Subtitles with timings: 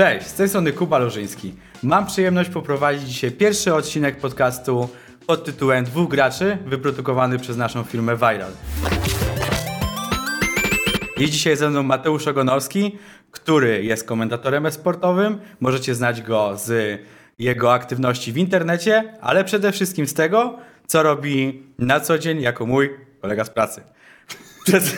[0.00, 1.54] Cześć, z tej strony Kuba Lorzyński.
[1.82, 4.88] Mam przyjemność poprowadzić dzisiaj pierwszy odcinek podcastu
[5.26, 8.50] pod tytułem Dwóch graczy, wyprodukowany przez naszą firmę Viral.
[11.16, 12.98] Jest dzisiaj ze mną Mateusz Ogonowski,
[13.30, 15.38] który jest komentatorem e-sportowym.
[15.60, 17.00] Możecie znać go z
[17.38, 22.66] jego aktywności w internecie, ale przede wszystkim z tego, co robi na co dzień jako
[22.66, 22.90] mój
[23.20, 23.82] kolega z pracy.
[24.66, 24.96] Przez...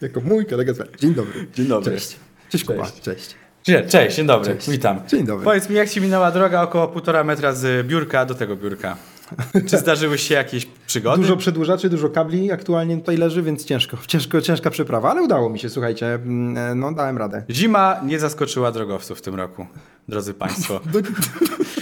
[0.00, 0.92] Jako mój kolega z pracy.
[0.98, 1.46] Dzień dobry.
[1.54, 1.92] Dzień dobry.
[1.92, 2.16] Cześć.
[2.48, 2.90] Cześć Kuba.
[3.02, 3.41] Cześć.
[3.62, 4.70] Cześć, dzień dobry, Cześć.
[4.70, 5.00] witam.
[5.08, 5.44] Dzień dobry.
[5.44, 8.96] Powiedz mi, jak ci minęła droga około półtora metra z biurka do tego biurka?
[9.68, 11.22] Czy zdarzyły się jakieś przygody?
[11.22, 15.58] Dużo przedłużaczy, dużo kabli aktualnie tutaj leży, więc ciężko, ciężko, ciężka przeprawa, ale udało mi
[15.58, 17.44] się, słuchajcie, mm, no dałem radę.
[17.50, 19.66] Zima nie zaskoczyła drogowców w tym roku,
[20.08, 20.80] drodzy Państwo.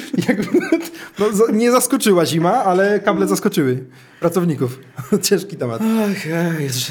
[1.18, 3.84] No, nie zaskoczyła zima, ale kable zaskoczyły
[4.20, 4.78] pracowników.
[5.28, 5.82] Ciężki temat.
[5.82, 6.26] Ach,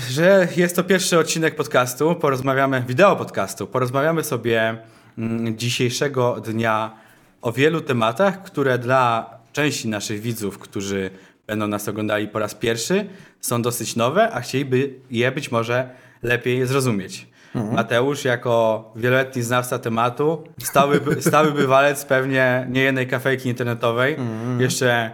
[0.10, 4.78] że jest to pierwszy odcinek podcastu, porozmawiamy, wideo podcastu, porozmawiamy sobie
[5.18, 6.94] mm, dzisiejszego dnia
[7.42, 11.10] o wielu tematach, które dla części naszych widzów, którzy
[11.48, 13.10] będą nas oglądali po raz pierwszy,
[13.41, 15.90] są dosyć nowe, a chcieliby je być może
[16.24, 17.27] lepiej zrozumieć.
[17.55, 24.18] Mateusz, jako wieloletni znawca tematu, stały, stały bywalec pewnie niejednej kafejki internetowej,
[24.60, 25.12] jeszcze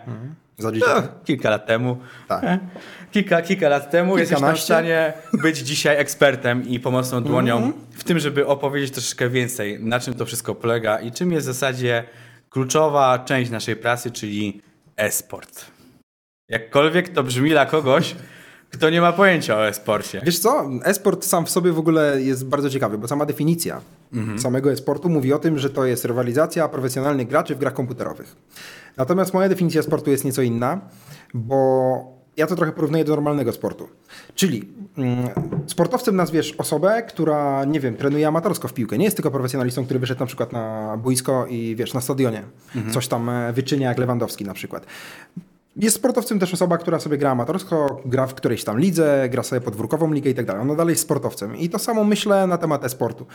[0.57, 0.77] Za no,
[1.25, 1.97] kilka lat temu.
[2.27, 2.43] Tak.
[2.43, 2.59] E,
[3.15, 8.19] Kilka, kilka lat temu jesteś w stanie być dzisiaj ekspertem i pomocną dłonią w tym,
[8.19, 12.03] żeby opowiedzieć troszeczkę więcej, na czym to wszystko polega i czym jest w zasadzie
[12.49, 14.61] kluczowa część naszej pracy, czyli
[14.97, 15.65] e-sport.
[16.49, 18.15] Jakkolwiek to brzmi dla kogoś,
[18.75, 20.21] kto nie ma pojęcia o e-sporcie.
[20.25, 23.81] Wiesz co, e-sport sam w sobie w ogóle jest bardzo ciekawy, bo sama definicja
[24.37, 28.35] samego e-sportu mówi o tym, że to jest rywalizacja profesjonalnych graczy w grach komputerowych.
[28.97, 30.81] Natomiast moja definicja sportu jest nieco inna,
[31.33, 33.87] bo ja to trochę porównuję do normalnego sportu.
[34.35, 35.27] Czyli mm,
[35.67, 38.97] sportowcem nazwiesz osobę, która, nie wiem, trenuje amatorsko w piłkę.
[38.97, 42.43] Nie jest tylko profesjonalistą, który wyszedł na przykład na boisko i wiesz, na stadionie
[42.91, 44.85] coś tam e, wyczynia jak Lewandowski na przykład.
[45.75, 49.61] Jest sportowcem też osoba, która sobie gra amatorsko, gra w którejś tam lidze, gra sobie
[49.61, 50.61] podwórkową ligę i tak dalej.
[50.61, 51.55] Ona dalej jest sportowcem.
[51.57, 53.25] I to samo myślę na temat e-sportu.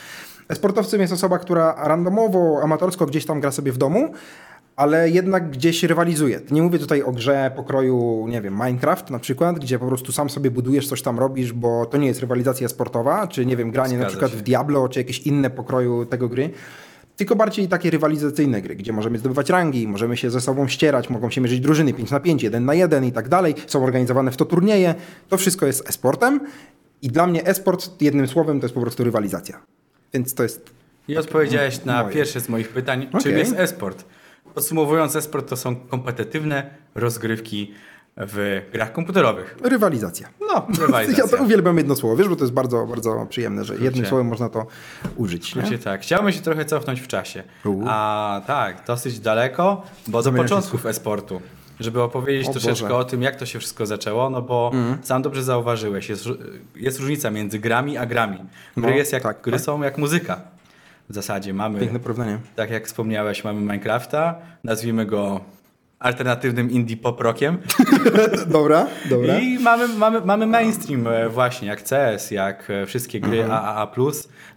[0.48, 4.12] E-sportowcem jest osoba, która randomowo, amatorsko gdzieś tam gra sobie w domu,
[4.76, 6.40] ale jednak gdzieś rywalizuje.
[6.50, 10.30] Nie mówię tutaj o grze pokroju, nie wiem, Minecraft na przykład, gdzie po prostu sam
[10.30, 13.92] sobie budujesz, coś tam robisz, bo to nie jest rywalizacja sportowa, czy nie wiem, granie
[13.92, 14.36] na Zgadza przykład się.
[14.36, 16.50] w Diablo, czy jakieś inne pokroju tego gry.
[17.20, 21.30] Tylko bardziej takie rywalizacyjne gry, gdzie możemy zdobywać rangi, możemy się ze sobą ścierać, mogą
[21.30, 23.54] się mierzyć drużyny 5 na 5, 1 na 1 i tak dalej.
[23.66, 24.94] Są organizowane w to turnieje.
[25.28, 26.40] To wszystko jest e-sportem
[27.02, 29.62] i dla mnie e-sport jednym słowem to jest po prostu rywalizacja.
[30.14, 30.70] Więc to jest
[31.08, 32.14] I odpowiedziałeś na Moje.
[32.14, 33.38] pierwsze z moich pytań, czym Okej.
[33.38, 34.04] jest e-sport.
[34.54, 37.74] Podsumowując, e-sport to są kompetytywne rozgrywki
[38.26, 39.56] w grach komputerowych.
[39.64, 40.28] rywalizacja.
[40.40, 41.38] No, Ja rywalizacja.
[41.38, 44.48] to uwielbiam jedno słowo, wiesz, bo to jest bardzo, bardzo przyjemne, że jednym słowem można
[44.48, 44.66] to
[45.16, 45.54] użyć.
[45.54, 45.62] Nie?
[45.62, 46.00] Wiecie, tak.
[46.02, 47.42] Chciałbym się trochę cofnąć w czasie.
[47.64, 47.84] U.
[47.88, 51.40] A tak, dosyć daleko, bo do Zamieniam się początków e-sportu.
[51.80, 52.96] Żeby opowiedzieć O troszeczkę Boże.
[52.96, 54.70] O tym, jak to się wszystko zaczęło, no bo
[55.02, 56.24] sam dobrze zauważyłeś, jest,
[56.76, 58.36] jest różnica między grami a grami.
[58.76, 59.60] Gry, No, jest jak, tak, gry tak.
[59.60, 60.40] są jak muzyka.
[61.08, 62.38] W zasadzie mamy, Piękne porównanie.
[62.56, 65.40] tak jak wspomniałeś, mamy Minecrafta, nazwijmy go
[66.00, 67.58] alternatywnym indie pop rockiem.
[68.46, 69.38] Dobra, dobra.
[69.38, 73.64] I mamy, mamy, mamy mainstream e, właśnie, jak CS, jak e, wszystkie gry Mhm.
[73.64, 73.88] AAA+.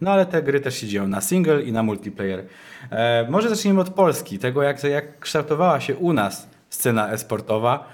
[0.01, 2.45] No ale te gry też się dzieją na single i na multiplayer.
[2.91, 7.85] E, może zacznijmy od Polski, tego jak, jak kształtowała się u nas scena e-sportowa,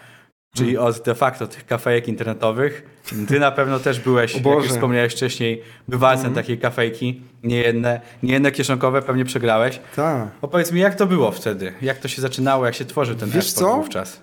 [0.56, 0.88] czyli Mhm.
[0.88, 3.00] od de facto tych kafejek internetowych.
[3.28, 7.22] Ty na pewno też byłeś, jak już wspomniałeś wcześniej, bywalcem takiej kafejki.
[7.44, 9.80] Niejedne, niejedne kieszonkowe pewnie przegrałeś.
[9.96, 10.28] Tak.
[10.42, 11.74] Opowiedz mi, jak to było wtedy?
[11.82, 13.76] Jak to się zaczynało, jak się tworzył ten Wiesz co?
[13.76, 14.22] wówczas?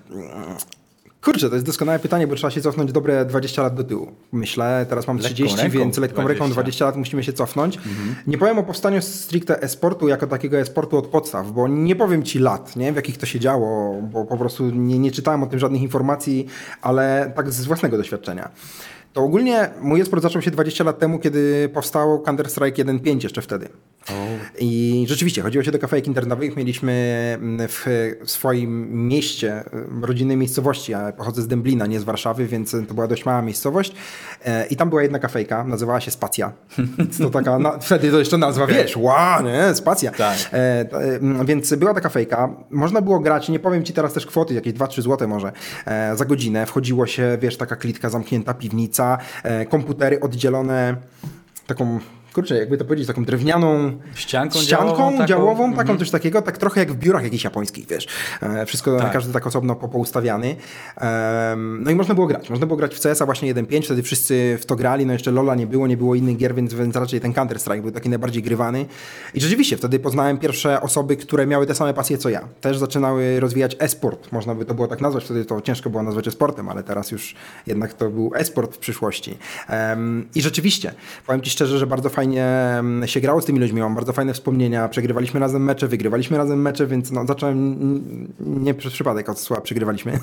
[1.26, 4.12] Kurczę, to jest doskonałe pytanie, bo trzeba się cofnąć dobre 20 lat do tyłu.
[4.32, 6.44] Myślę, teraz mam Lekką 30, ręką więc lekką 20.
[6.44, 7.78] ręką 20 lat musimy się cofnąć.
[8.26, 12.38] Nie powiem o powstaniu stricte e-sportu jako takiego e-sportu od podstaw, bo nie powiem ci
[12.38, 12.92] lat, nie?
[12.92, 16.47] w jakich to się działo, bo po prostu nie, nie czytałem o tym żadnych informacji,
[16.82, 18.50] ale tak z własnego doświadczenia.
[19.12, 23.69] To ogólnie mój e-sport zaczął się 20 lat temu, kiedy powstał Counter-Strike 1.5 jeszcze wtedy.
[24.58, 26.56] I rzeczywiście, chodziło się do kafejek internetowych.
[26.56, 26.92] Mieliśmy
[27.41, 27.86] mm, w
[28.24, 29.64] swoim mieście,
[30.03, 33.42] y, rodzinnej miejscowości, ja pochodzę z Dęblina, nie z Warszawy, więc to była dość mała
[33.42, 33.92] miejscowość.
[34.44, 36.53] E, I tam była jedna kafejka, nazywała się Spacja.
[37.18, 40.10] To taka, wtedy to jeszcze nazwa, wiesz, wow, nie, Spacja.
[40.10, 40.36] Tak.
[40.52, 44.26] E, e, mm, więc była taka fejka, można było grać, nie powiem ci teraz też
[44.26, 45.52] kwoty, jakieś 2-3 zł może,
[46.14, 46.66] za godzinę.
[46.66, 49.18] Wchodziło się, wiesz, taka klitka zamknięta, piwnica,
[49.68, 50.97] komputery oddzielone
[51.66, 52.00] taką
[52.36, 55.71] kurczę, jakby to powiedzieć, taką drewnianą Ścianką ścianką działową działową, taką?
[55.77, 55.98] taką, Mhm.
[55.98, 58.06] coś takiego, tak trochę jak w biurach jakichś japońskich, wiesz.
[58.42, 59.12] E, Wszystko, Tak.
[59.12, 60.56] każdy tak osobno po- poustawiany.
[61.78, 62.50] No i można było grać.
[62.50, 65.54] Można było grać w CS-a właśnie 1.5, wtedy wszyscy w to grali, no jeszcze Lola
[65.54, 68.86] nie było, nie było innych gier, więc, więc raczej ten Counter-Strike był taki najbardziej grywany.
[69.34, 72.48] I rzeczywiście, wtedy poznałem pierwsze osoby, które miały te same pasje co ja.
[72.60, 76.28] Też zaczynały rozwijać e-sport, można by to było tak nazwać, wtedy to ciężko było nazwać
[76.28, 77.34] e-sportem, ale teraz już
[77.66, 79.38] jednak to był e-sport w przyszłości.
[80.34, 80.94] I rzeczywiście,
[81.27, 84.34] powiem Ci szczerze, że bardzo fajnie em, się grało z tymi ludźmi, mam bardzo fajne
[84.34, 87.76] wspomnienia, przegrywaliśmy razem mecze, wygrywaliśmy razem mecze, więc no, zacząłem
[88.40, 90.18] nie przez przypadek od słowa przegrywaliśmy.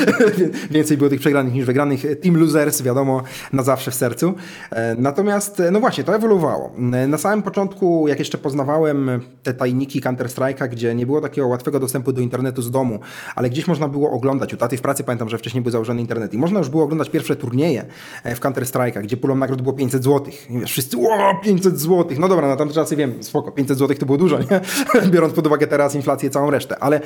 [0.70, 2.02] Więcej było tych przegranych niż wygranych.
[2.22, 3.22] Team losers, wiadomo,
[3.52, 4.34] na zawsze w sercu.
[4.70, 6.72] E, Natomiast, no właśnie, to ewoluowało.
[6.92, 11.80] E, Na samym początku, jak jeszcze poznawałem te tajniki Counter-Strike'a, gdzie nie było takiego łatwego
[11.80, 12.98] dostępu do internetu z domu,
[13.34, 16.34] ale gdzieś można było oglądać, u taty w pracy pamiętam, że wcześniej był założony internet
[16.34, 17.84] i można już było oglądać pierwsze turnieje
[18.24, 20.32] e, w Counter-Strike'a, gdzie pulą nagród było 500 zł.
[20.50, 20.96] I wiesz, wszyscy,
[21.30, 22.06] o, 500 zł.
[22.18, 24.60] No dobra, na tamte czasy wiem, spoko, 500 zł to było dużo, nie?
[25.12, 27.00] Biorąc pod uwagę teraz inflację, całą resztę, ale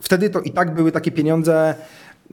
[0.00, 1.74] wtedy to i tak były takie pieniądze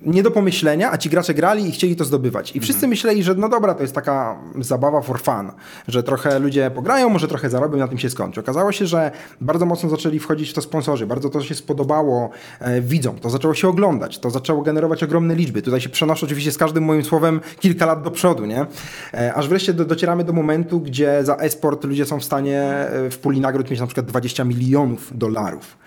[0.01, 2.55] nie do pomyślenia, a ci gracze grali i chcieli to zdobywać.
[2.55, 5.51] I wszyscy myśleli, że no dobra, to jest taka zabawa for fun,
[5.87, 8.39] że trochę ludzie pograją, może trochę zarobią, na tym się skończy.
[8.39, 9.11] Okazało się, że
[9.41, 12.29] bardzo mocno zaczęli wchodzić w to sponsorzy, bardzo to się spodobało
[12.59, 15.61] e, widzom, to zaczęło się oglądać, to zaczęło generować ogromne liczby.
[15.61, 18.65] Tutaj się przenoszę oczywiście z każdym moim słowem kilka lat do przodu, nie?
[19.13, 23.09] E, aż wreszcie do, docieramy do momentu, gdzie za e-sport ludzie są w stanie e,
[23.09, 25.82] w puli nagród mieć na przykład 20 milionów dolarów.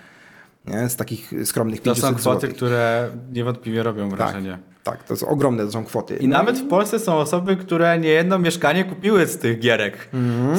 [0.67, 0.89] Nie?
[0.89, 2.53] Z takich skromnych To 500 są kwoty, złotych.
[2.55, 4.51] które niewątpliwie robią wrażenie.
[4.51, 4.76] Tak,
[5.07, 6.15] to są ogromne to są kwoty.
[6.17, 10.09] I nawet w Polsce są osoby, które niejedno mieszkanie kupiły z tych gierek.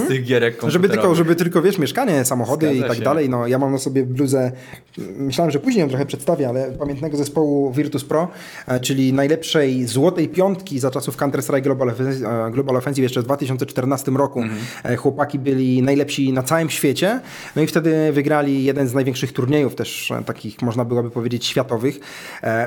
[0.04, 0.70] Z tych gierek Mhm.
[0.72, 3.04] Żeby tylko, żeby tylko, wiesz, mieszkanie, samochody Zgadza i tak się.
[3.04, 3.28] dalej.
[3.28, 4.52] No, ja mam na sobie bluzę,
[5.16, 8.28] myślałem, że później ją trochę przedstawię, ale pamiętnego zespołu Virtus Pro,
[8.66, 14.16] e, czyli najlepszej złotej piątki za czasów Counter-Strike Global, Offensive- Global Offensive jeszcze w 2014
[14.16, 14.40] roku.
[14.42, 14.60] Mhm.
[14.84, 17.20] E, Chłopaki byli najlepsi na całym świecie,
[17.56, 22.00] no i wtedy wygrali jeden z największych turniejów też e, takich, można byłoby powiedzieć, światowych.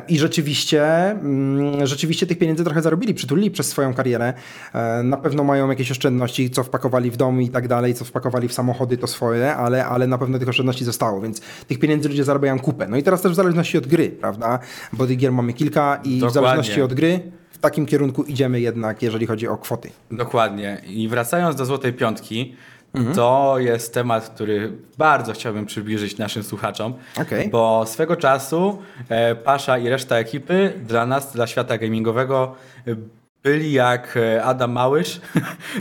[0.08, 1.51] I rzeczywiście, mm,
[1.84, 4.34] rzeczywiście tych pieniędzy trochę zarobili, przytulili przez swoją karierę.
[4.74, 8.48] E, Na pewno mają jakieś oszczędności, co wpakowali w dom i tak dalej, co wpakowali
[8.48, 12.24] w samochody, to swoje, ale, ale na pewno tych oszczędności zostało, więc tych pieniędzy ludzie
[12.24, 12.88] zarabiają kupę.
[12.88, 14.60] No i teraz też w zależności od gry, prawda?
[14.94, 16.34] Bo tych gier mamy kilka i w Dokładnie.
[16.34, 17.20] zależności od gry
[17.52, 19.90] w takim kierunku idziemy jednak, jeżeli chodzi o kwoty.
[20.12, 20.82] Dokładnie.
[20.88, 22.56] I wracając do Złotej Piątki,
[22.94, 23.16] Mhm.
[23.16, 27.50] to jest temat, który bardzo chciałbym przybliżyć naszym słuchaczom, Okej.
[27.50, 32.56] bo swego czasu e, Pasza i reszta ekipy dla nas, dla świata gamingowego
[32.88, 32.96] e,
[33.44, 35.22] byli jak e, Adam Małysz.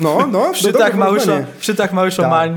[0.00, 2.48] No, no, przy, tak Małyszo, przy tak Małyszo Tak.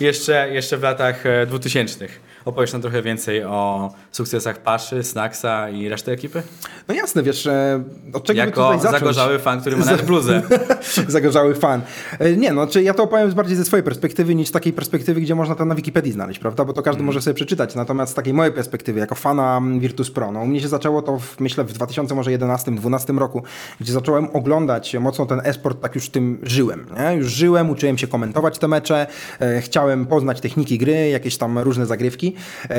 [0.00, 2.06] Jeszcze, jeszcze w latach e, 2000.
[2.44, 6.42] Opowiesz nam trochę więcej o sukcesach Paszy, Snacksa i reszty ekipy?
[6.88, 7.82] No jasne, wiesz, e,
[8.12, 9.00] od czego jako tutaj zacząć?
[9.00, 10.42] zagorzały fan, który ma nawet bluzę.
[11.08, 11.80] Zagorzały fan.
[12.18, 15.20] E, Nie, no, czy ja to opowiem bardziej ze swojej perspektywy niż z takiej perspektywy,
[15.20, 16.64] gdzie można to na Wikipedii znaleźć, prawda?
[16.64, 17.74] Bo to każdy może sobie przeczytać.
[17.74, 21.18] Natomiast z takiej mojej perspektywy, jako fana Virtus Pro, no u mnie się zaczęło to,
[21.18, 23.42] w, myślę, w 2011-2012 roku,
[23.80, 26.86] gdzie zacząłem oglądać mocno ten esport, tak już tym żyłem.
[26.98, 27.16] Nie?
[27.16, 29.06] Już żyłem, uczyłem się komentować te mecze,
[29.40, 32.34] e, chciałem poznać techniki gry, jakieś tam różne zagrywki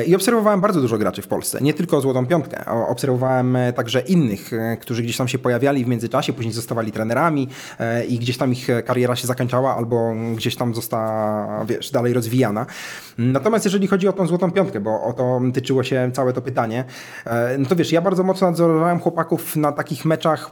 [0.07, 1.61] i obserwowałem bardzo dużo graczy w Polsce.
[1.61, 5.87] Nie tylko Złotą Piątkę, obserwowałem e, także innych, e, którzy gdzieś tam się pojawiali w
[5.87, 7.47] międzyczasie, później zostawali trenerami
[7.79, 12.13] e, i gdzieś tam ich e, kariera się zakończała albo gdzieś tam została, wiesz, dalej
[12.13, 12.65] rozwijana.
[13.17, 16.85] Natomiast jeżeli chodzi o tą Złotą Piątkę, bo o to tyczyło się całe to pytanie,
[17.25, 20.51] e, no to wiesz, ja bardzo mocno nadzorowałem chłopaków na takich meczach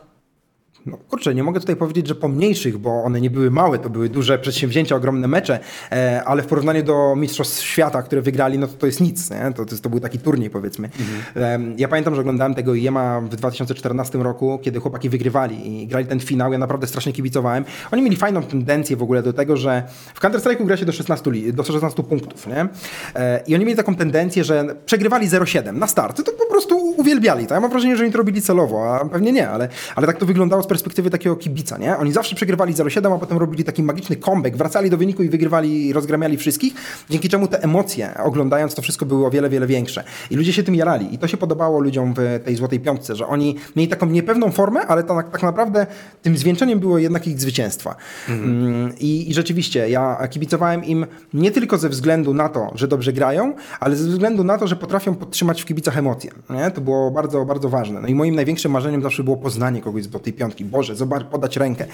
[0.86, 4.10] no kurczę, nie mogę tutaj powiedzieć, że pomniejszych, bo one nie były małe, to były
[4.10, 5.60] duże przedsięwzięcia, ogromne mecze,
[5.92, 9.52] e, ale w porównaniu do Mistrzostw Świata, które wygrali, no to to jest nic, nie?
[9.56, 10.90] To, to, to był taki turniej powiedzmy.
[11.36, 16.06] E, ja pamiętam, że oglądałem tego IEMA w 2014 roku, kiedy chłopaki wygrywali i grali
[16.06, 17.66] ten finał, ja naprawdę strasznie kibicowałem.
[17.92, 21.32] Oni mieli fajną tendencję w ogóle do tego, że w Counter-Strike'u gra się do 16,
[21.32, 22.68] li- do 16 punktów, nie?
[23.16, 27.48] E, I oni mieli taką tendencję, że przegrywali 0,7 na start, to po prostu uwielbiali
[27.48, 27.54] to.
[27.54, 30.26] Ja mam wrażenie, że oni to robili celowo, a pewnie nie, ale, ale tak to
[30.26, 31.98] wyglądało z perspektywy takiego kibica, nie?
[31.98, 35.94] Oni zawsze przegrywali 0,7, a potem robili taki magiczny comeback, wracali do wyniku i wygrywali,
[35.94, 36.74] rozgramiali wszystkich,
[37.10, 40.04] dzięki czemu te emocje, oglądając to wszystko, były o wiele, wiele większe.
[40.32, 41.14] I ludzie się tym jarali.
[41.16, 44.80] I to się podobało ludziom w tej Złotej Piątce, że oni mieli taką niepewną formę,
[44.80, 45.88] ale tak, tak naprawdę
[46.22, 47.96] tym zwieńczeniem było jednak ich zwycięstwa.
[48.30, 53.14] Mm, I, I rzeczywiście, ja kibicowałem im nie tylko ze względu na to, że dobrze
[53.14, 56.32] grają, ale ze względu na to, że potrafią podtrzymać w kibicach emocje.
[56.50, 56.72] Nie?
[56.72, 58.02] To było bardzo, bardzo ważne.
[58.02, 60.59] No i moim największym marzeniem zawsze było poznanie kogoś z Złotej Piątki.
[60.66, 61.86] Boże, zobacz, podać rękę.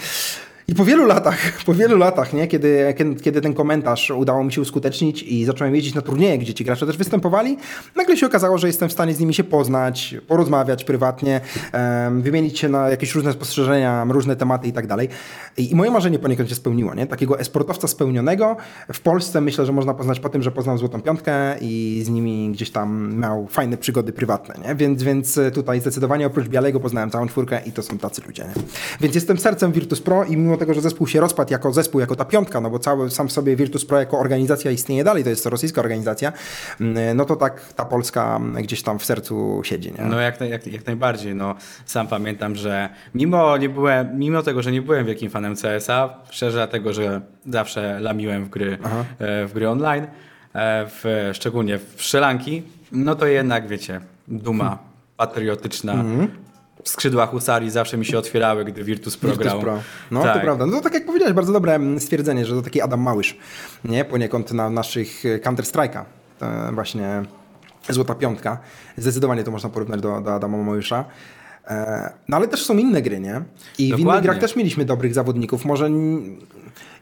[0.68, 4.62] I po wielu latach, po wielu latach, nie, kiedy, kiedy, ten komentarz udało mi się
[4.62, 7.58] uskutecznić i zacząłem jeździć na turnieje, gdzie ci gracze też występowali,
[7.96, 11.42] nagle się okazało, że jestem w stanie z nimi się poznać, porozmawiać prywatnie,
[11.72, 15.10] em, wymienić się na jakieś różne spostrzeżenia, różne tematy i tak dalej.
[15.58, 17.08] I, moje marzenie poniekąd się spełniło, nie?
[17.08, 18.58] Takiego esportowca spełnionego
[18.94, 22.52] w Polsce myślę, że można poznać po tym, że poznał Złotą Piątkę i z nimi
[22.52, 24.76] gdzieś tam miał fajne przygody prywatne, nie?
[24.76, 28.64] Więc, więc tutaj zdecydowanie oprócz Bialego poznałem całą czwórkę i to są tacy ludzie, nie?
[29.02, 32.16] Więc jestem sercem Virtus Pro i mimo tego, że zespół się rozpadł jako zespół, jako
[32.16, 35.44] ta piątka, no bo cały sam sobie Virtus Pro jako organizacja istnieje dalej, to jest
[35.44, 36.34] to rosyjska organizacja,
[36.82, 40.06] mm, no to tak ta Polska gdzieś tam w sercu siedzi, nie?
[40.06, 41.36] No jak, jak, jak najbardziej.
[41.36, 46.16] No, sam pamiętam, że mimo, nie byłem, mimo tego, że nie byłem wielkim fanem CS-a,
[46.30, 48.78] szczerze dlatego, że zawsze lamiłem w gry,
[49.20, 50.04] e, w gry online,
[50.54, 54.78] e, w, szczególnie w strzelanki, no to jednak wiecie, duma
[55.18, 55.94] patriotyczna.
[55.94, 56.28] W
[56.84, 59.60] skrzydłach Husarii zawsze mi się otwierały, gdy Virtus Pro Virtus grał.
[59.60, 59.80] Pro.
[60.12, 60.34] No tak.
[60.34, 60.66] to prawda.
[60.66, 63.38] No to tak jak powiedziałeś, bardzo dobre mm, stwierdzenie, że to taki Adam Małysz,
[63.86, 64.06] nie?
[64.06, 66.04] Poniekąd na naszych e, Counter-Strike'a.
[66.40, 67.24] To Właśnie
[67.90, 68.58] Złota Piątka.
[68.98, 71.06] Zdecydowanie to można porównać do, do Adama Małysza.
[71.68, 73.42] E, No ale też są inne gry, nie?
[73.78, 74.30] I w innych Dokładnie.
[74.30, 75.66] grach też mieliśmy dobrych zawodników.
[75.66, 75.90] Może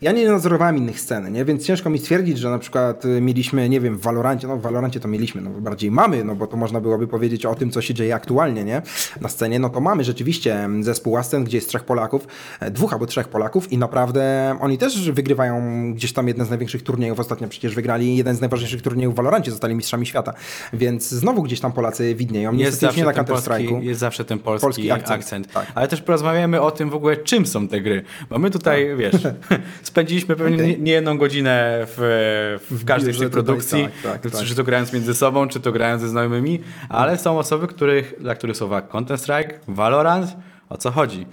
[0.04, 1.46] ja nie nadzorowałem innych scen, nie?
[1.46, 4.62] Więc ciężko mi stwierdzić, że na przykład y, mieliśmy, nie wiem, w Valorancie, no w
[4.62, 7.82] Valorancie to mieliśmy, no bardziej mamy, no bo to można byłoby powiedzieć o tym, co
[7.82, 8.82] się dzieje aktualnie, nie?
[9.22, 12.28] Na scenie, no to mamy rzeczywiście mm, zespół Ascent, gdzie jest trzech Polaków,
[12.60, 16.84] e, dwóch albo trzech Polaków i naprawdę oni też wygrywają gdzieś tam jeden z największych
[16.84, 20.34] turniejów, ostatnio przecież wygrali jeden z najważniejszych turniejów w Valorancie, zostali mistrzami świata,
[20.74, 23.84] więc znowu gdzieś tam Polacy widnieją, Jest niestety już nie zawsze, na ten polski, Counter-Strike'u.
[23.84, 25.22] jest zawsze ten polski, Polski akcent.
[25.22, 25.72] akcent, tak.
[25.76, 28.04] Ale też porozmawiamy o tym w ogóle, czym są te gry.
[28.30, 29.16] Bo my tutaj, wiesz,
[29.94, 30.68] spędziliśmy pewnie Okej.
[30.68, 34.42] nie, nie jedną godzinę w, w każdej z tych produkcji, tak, tak, tak.
[34.42, 36.60] czy to grając między sobą, czy to grając ze znajomymi,
[36.90, 40.36] ale są osoby, których, dla których słowa Counter-Strike, Valorant,
[40.70, 41.26] o co chodzi?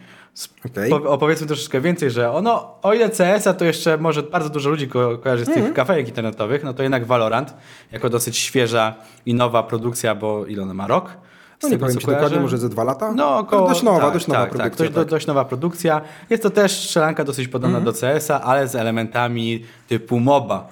[0.91, 4.89] Po- Opowiedzmy troszeczkę więcej, że ono, o ile CS-a to jeszcze może bardzo dużo ludzi
[4.89, 7.55] ko kojarzy z tych kafejek internetowych, no to jednak Valorant,
[7.93, 8.95] jako dosyć świeża
[9.27, 11.17] i nowa produkcja, bo ile ona ma rok?
[11.63, 13.13] No nie powiem ci dokładnie, może ze dwa lata?
[13.13, 14.71] No, około, dość nowa, tak, dość nowa tak, produkcja.
[14.87, 15.09] Tak, dość, tak.
[15.11, 16.01] dość nowa produkcja.
[16.31, 17.95] Jest to też strzelanka dosyć podobna Mhm.
[17.95, 20.69] do CS-a, ale z elementami typu MOBA.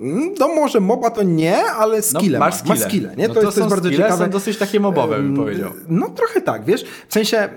[0.00, 2.58] Mm, No może moba to nie, ale No, skille masz ma.
[2.58, 2.74] skille.
[2.84, 3.28] ma skille, nie?
[3.28, 4.24] No to, to jest, to jest bardzo ciekawe.
[4.24, 5.70] są dosyć takie mobowe, bym powiedział.
[5.88, 7.48] No trochę tak, wiesz, w sensie...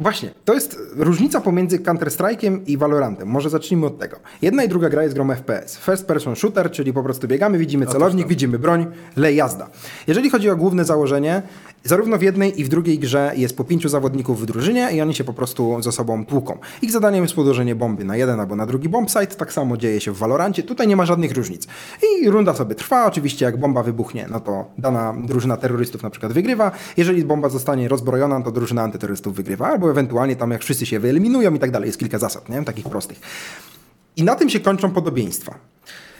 [0.00, 3.28] Właśnie, to jest różnica pomiędzy Counter-Strike'iem i Valorantem.
[3.28, 4.16] Może zacznijmy od tego.
[4.42, 5.76] Jedna i druga gra jest grą FPS.
[5.78, 8.86] First person shooter, czyli po prostu biegamy, widzimy celownik, widzimy broń,
[9.16, 9.68] lej jazda.
[10.06, 11.42] Jeżeli chodzi o główne założenie,
[11.84, 15.14] zarówno w jednej i w drugiej grze jest po pięciu zawodników w drużynie i oni
[15.14, 16.58] się po prostu ze sobą tłuką.
[16.82, 20.12] Ich zadaniem jest podłożenie bomby na jeden albo na drugi bombsite, tak samo dzieje się
[20.12, 21.66] w Valorancie, tutaj nie ma żadnych różnic.
[22.02, 26.32] I runda sobie trwa, oczywiście jak bomba wybuchnie, no to dana drużyna terrorystów na przykład
[26.32, 31.00] wygrywa, jeżeli bomba zostanie rozbrojona, to drużyna antyterrorystów wygrywa, albo ewentualnie tam jak wszyscy się
[31.00, 32.64] wyeliminują i tak dalej, jest kilka zasad, nie?
[32.64, 33.20] takich prostych.
[34.16, 35.54] I na tym się kończą podobieństwa.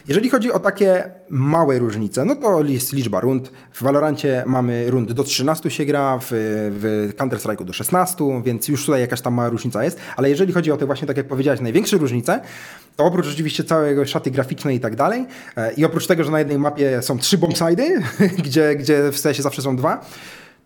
[0.09, 3.53] Jeżeli chodzi o takie małe różnice, no to jest liczba rund.
[3.73, 8.87] W Valorancie mamy rund do 13 się gra, w, w Counter-Strike'u do 16, więc już
[8.87, 10.01] tutaj jakaś tam mała różnica jest.
[10.17, 12.41] Ale jeżeli chodzi o te właśnie, tak jak powiedziałeś, największe różnice,
[12.97, 16.39] to oprócz oczywiście całego szaty graficznej i tak dalej, e, i oprócz tego, że na
[16.39, 18.03] jednej mapie są trzy bombsidy,
[18.45, 20.05] gdzie, gdzie w sensie zawsze są dwa,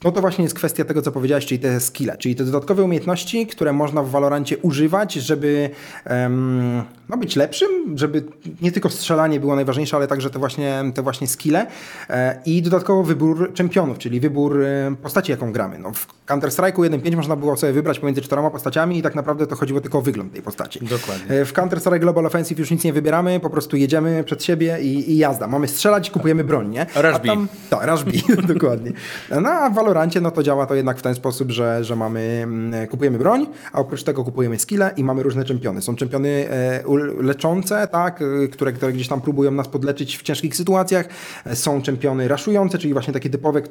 [0.04, 3.46] no to właśnie jest kwestia tego, co powiedziałeś, czyli te skille, czyli te dodatkowe umiejętności,
[3.46, 5.70] które można w Valorancie używać, żeby
[6.04, 8.24] em, no być lepszym, żeby
[8.62, 11.66] nie tylko strzelanie było najważniejsze, ale także te właśnie, te właśnie skille
[12.10, 15.78] e, i dodatkowo wybór czempionów, czyli wybór e, postaci, jaką gramy.
[15.78, 19.56] No, w Counter-Strike'u 1.5 można było sobie wybrać pomiędzy czteroma postaciami i tak naprawdę to
[19.56, 20.80] chodziło tylko o wygląd tej postaci.
[20.80, 21.40] Dokładnie.
[21.40, 25.10] E, W Counter-Strike Global Offensive już nic nie wybieramy, po prostu jedziemy przed siebie i,
[25.12, 25.46] i jazda.
[25.46, 26.86] Mamy strzelać, kupujemy broń, nie?
[26.96, 27.26] Rush B.
[27.26, 28.12] tam- tak, Rush B,
[28.54, 28.92] dokładnie.
[29.40, 32.40] No a w Valorancie no to działa to jednak w ten sposób, że, że mamy,
[32.44, 35.82] mm, kupujemy broń, a oprócz tego kupujemy skille i mamy różne czempiony.
[35.82, 36.82] Są czempiony e,
[37.20, 41.06] leczące, tak, e, które, które gdzieś tam próbują nas podleczyć w ciężkich sytuacjach.
[41.46, 43.62] E, Są czempiony raszujące, czyli właśnie takie typowe,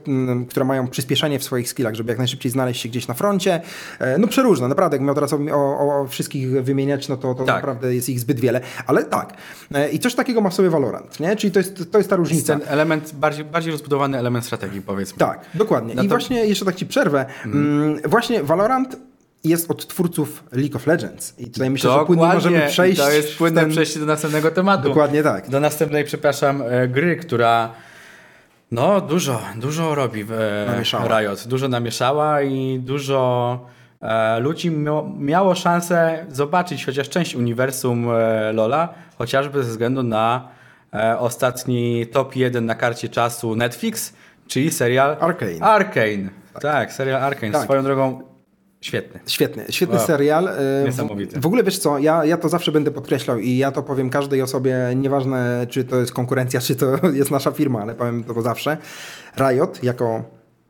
[0.50, 3.62] które mają przyspieszenie w swoich skillach, żeby jak najszybciej znaleźć się gdzieś na froncie.
[4.20, 4.98] No przeróżne, naprawdę.
[4.98, 5.38] Jak miał teraz o,
[6.02, 7.56] o, wszystkich wymieniać, no to, to Tak.
[7.56, 8.62] naprawdę jest ich zbyt wiele.
[8.88, 9.34] Ale tak.
[9.92, 11.36] I coś takiego ma w sobie Valorant, nie?
[11.36, 12.60] Czyli to jest, to jest ta Jest różnica.
[12.60, 15.18] ten element, bardziej, bardziej rozbudowany element strategii, powiedzmy.
[15.18, 15.94] Tak, dokładnie.
[16.04, 17.26] I właśnie jeszcze tak ci przerwę.
[17.46, 18.98] Mm, Właśnie Valorant
[19.44, 21.40] jest od twórców League of Legends.
[21.40, 23.00] I tutaj myślę, że płynnie możemy przejść.
[23.00, 24.84] I to jest płynne ten- przejście do następnego tematu.
[24.84, 25.50] Dokładnie tak.
[25.50, 27.70] Do następnej, przepraszam, e, gry, która
[28.72, 31.20] no dużo, dużo robi w e, Namieszała.
[31.22, 31.48] Riot.
[31.48, 33.60] Dużo namieszała i dużo
[34.02, 34.72] e, ludzi
[35.18, 40.48] miało szansę zobaczyć chociaż część uniwersum e, Lola, chociażby ze względu na
[40.94, 44.14] e, ostatni top 1 na karcie czasu Netflix,
[44.52, 45.60] czyli serial Arcane.
[45.62, 46.30] Arcane.
[46.62, 47.52] Tak, serial Arcane.
[47.52, 47.64] Tak.
[47.64, 48.22] Swoją drogą
[48.82, 49.20] Świetny.
[49.28, 50.06] Świetny, świetny Wow.
[50.08, 50.48] serial.
[50.48, 51.40] E, Niesamowity.
[51.40, 54.10] W, w ogóle wiesz co, ja, ja to zawsze będę podkreślał i ja to powiem
[54.10, 58.42] każdej osobie, nieważne czy to jest konkurencja, czy to jest nasza firma, ale powiem to
[58.42, 58.78] zawsze.
[59.38, 60.24] Riot jako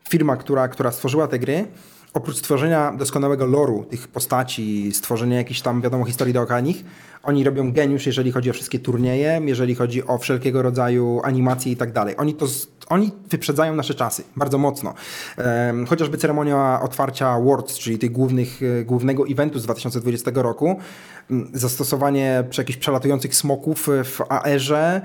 [0.10, 1.66] firma, która, która stworzyła te gry,
[2.14, 6.84] oprócz stworzenia doskonałego loru tych postaci, stworzenia jakichś tam, wiadomo, historii dookoła nich,
[7.24, 11.76] oni robią geniusz, jeżeli chodzi o wszystkie turnieje, jeżeli chodzi o wszelkiego rodzaju animacje i
[11.76, 12.16] tak dalej.
[12.18, 12.48] Oni to
[12.92, 14.94] oni wyprzedzają nasze czasy bardzo mocno.
[15.38, 20.80] Em, chociażby ceremonia otwarcia Worlds, czyli tych głównych, e, głównego eventu z 2020 roku,
[21.32, 25.02] m, zastosowanie jakichś przelatujących smoków e, w AR-ze, e,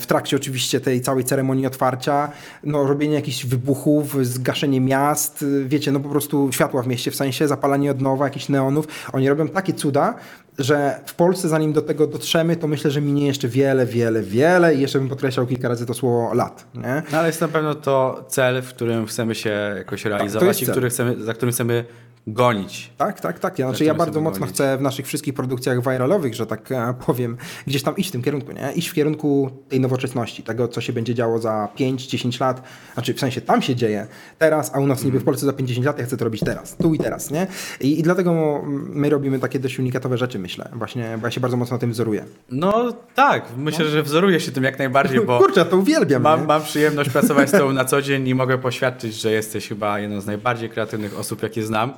[0.00, 2.30] w trakcie oczywiście tej całej ceremonii otwarcia,
[2.64, 7.48] no, robienie jakichś wybuchów, zgaszenie miast, wiecie, no po prostu światła w mieście, w sensie
[7.48, 8.88] zapalanie od nowa, jakichś neonów.
[9.12, 10.14] Oni robią takie cuda,
[10.58, 14.74] że w Polsce, zanim do tego dotrzemy, to myślę, że minie jeszcze wiele, wiele, wiele
[14.74, 16.66] i jeszcze bym podkreślał kilka razy to słowo lat.
[16.74, 17.02] Nie?
[17.12, 20.66] No ale jest na pewno to cel, w którym chcemy się jakoś realizować jest i
[20.66, 21.84] który chcemy, za którym chcemy
[22.26, 22.92] gonić.
[22.96, 23.58] Tak, tak, tak.
[23.58, 24.54] Ja, znaczy, ja bardzo mocno gonić.
[24.54, 27.36] chcę w naszych wszystkich produkcjach viralowych, że tak e, powiem,
[27.66, 28.72] gdzieś tam iść w tym kierunku, nie?
[28.72, 32.62] Iść w kierunku tej nowoczesności, tego, co się będzie działo za 5-10 lat.
[32.94, 34.06] Znaczy, w sensie tam się dzieje
[34.38, 36.76] teraz, a u nas niby w Polsce za 50 lat, ja chcę to robić teraz,
[36.76, 37.46] tu i teraz, nie?
[37.80, 40.68] I, i dlatego my robimy takie dość unikatowe rzeczy, myślę.
[40.72, 42.24] Właśnie, bo ja się bardzo mocno na tym wzoruję.
[42.50, 46.62] No tak, myślę, że wzoruję się tym jak najbardziej, bo Kurczę, to uwielbiam, mam, mam
[46.62, 50.26] przyjemność pracować z tobą na co dzień i mogę poświadczyć, że jesteś chyba jedną z
[50.26, 51.92] najbardziej kreatywnych osób, jakie znam.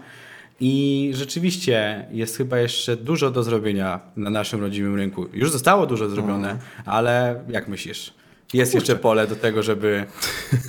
[0.60, 5.26] I rzeczywiście jest chyba jeszcze dużo do zrobienia na naszym rodzimym rynku.
[5.32, 8.14] Już zostało dużo zrobione, ale jak myślisz?
[8.52, 10.06] Jest jeszcze pole do tego, żeby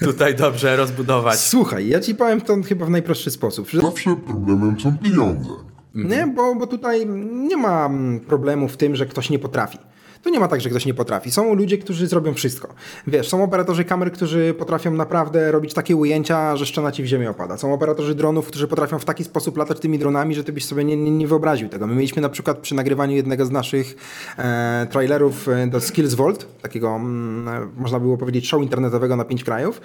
[0.05, 1.39] tutaj dobrze rozbudować.
[1.39, 3.69] Słuchaj, ja ci powiem to chyba w najprostszy sposób.
[3.69, 5.49] Że Zawsze problemem są pieniądze.
[5.95, 7.89] Nie, bo, bo tutaj nie ma
[8.27, 9.77] problemu w tym, że ktoś nie potrafi.
[10.23, 11.31] To nie ma tak, że ktoś nie potrafi.
[11.31, 12.73] Są ludzie, którzy zrobią wszystko.
[13.07, 17.29] Wiesz, są operatorzy kamer, którzy potrafią naprawdę robić takie ujęcia, że szczena ci w ziemię
[17.29, 17.57] opada.
[17.57, 20.83] Są operatorzy dronów, którzy potrafią w taki sposób latać tymi dronami, że ty byś sobie
[20.83, 21.87] nie, nie, nie wyobraził tego.
[21.87, 23.95] My mieliśmy na przykład przy nagrywaniu jednego z naszych
[24.37, 29.25] e, trailerów e, do Skills Vault, takiego, mm, e, można było powiedzieć, show internetowego na
[29.25, 29.81] pięć krajów,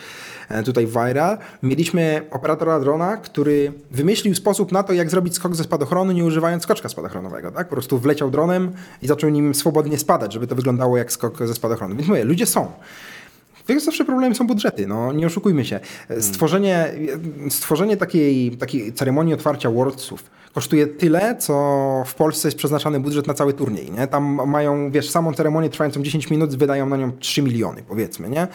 [0.48, 1.38] e, tutaj Viral.
[1.62, 6.62] Mieliśmy operatora drona, który wymyślił sposób na to, jak zrobić skok ze spadochronu, nie używając
[6.62, 7.50] skoczka spadochronowego.
[7.50, 7.68] Tak?
[7.68, 8.72] Po prostu wleciał dronem
[9.02, 11.96] i zaczął nim swobodnie spadać, żeby to wyglądało jak skok ze spadochronu.
[11.96, 12.72] Więc mówię, ludzie są.
[13.66, 15.80] Tylko zawsze problemem są budżety, no nie oszukujmy się.
[16.20, 16.92] Stworzenie,
[17.50, 21.54] stworzenie takiej, takiej ceremonii otwarcia Worldsów kosztuje tyle, co
[22.06, 23.90] w Polsce jest przeznaczany budżet na cały turniej.
[23.90, 24.06] Nie?
[24.06, 28.46] Tam mają, wiesz, samą ceremonię trwającą 10 minut, wydają na nią 3 miliony, powiedzmy, nie?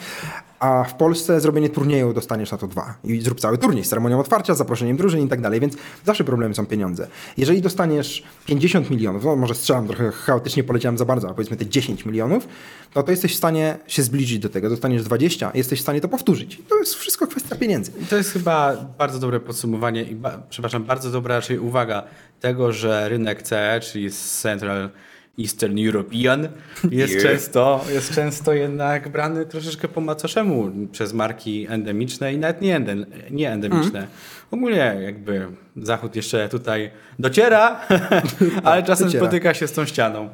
[0.60, 2.94] A w Polsce zrobienie turnieju dostaniesz na to dwa.
[3.04, 5.74] I zrób cały turniej z ceremonią otwarcia, zaproszeniem drużyn i tak dalej, więc
[6.06, 7.06] zawsze problemem są pieniądze.
[7.36, 11.66] Jeżeli dostaniesz 50 milionów, no może strzelam trochę chaotycznie, poleciałem za bardzo, a powiedzmy te
[11.66, 12.48] 10 milionów,
[12.94, 14.70] no to jesteś w stanie się zbliżyć do tego.
[14.70, 16.62] Dostaniesz 20, jesteś w stanie to powtórzyć.
[16.68, 17.92] To jest wszystko kwestia pieniędzy.
[18.10, 22.02] To jest chyba bardzo dobre podsumowanie i ba, przepraszam, bardzo dobra raczej uwaga
[22.40, 24.90] tego, że rynek CE, czyli Central
[25.38, 26.48] Eastern European,
[26.90, 27.24] jest, Yeah.
[27.24, 33.06] często, jest często jednak brany troszeczkę po macoszemu przez marki endemiczne i nawet nie, endem,
[33.30, 34.06] nie endemiczne.
[34.50, 37.80] Ogólnie jakby Zachód jeszcze tutaj dociera,
[38.64, 39.24] ale czasem Dociera.
[39.24, 40.28] spotyka się z tą ścianą.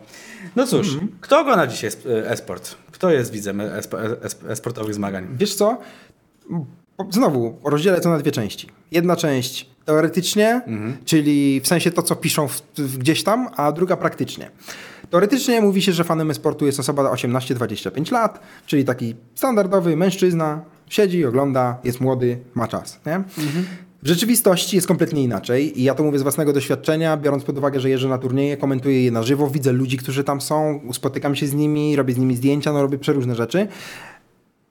[0.56, 2.74] No cóż, kto ogląda dzisiaj esp- esport?
[2.92, 5.26] Kto jest widzem esp- esp- esportowych zmagań?
[5.38, 5.78] Wiesz co?
[7.10, 8.68] Znowu rozdzielę to na dwie części.
[8.90, 10.60] Jedna część teoretycznie,
[11.04, 14.50] czyli w sensie to, co piszą w, w gdzieś tam, a druga praktycznie.
[15.10, 21.26] Teoretycznie mówi się, że fanem sportu jest osoba 18-25 lat, czyli taki standardowy mężczyzna, siedzi,
[21.26, 23.00] ogląda, jest młody, ma czas.
[23.06, 23.22] Nie?
[24.02, 27.80] W rzeczywistości jest kompletnie inaczej i ja to mówię z własnego doświadczenia, biorąc pod uwagę,
[27.80, 31.46] że jeżdżę na turnieje, komentuję je na żywo, widzę ludzi, którzy tam są, spotykam się
[31.46, 33.68] z nimi, robię z nimi zdjęcia, no robię przeróżne rzeczy.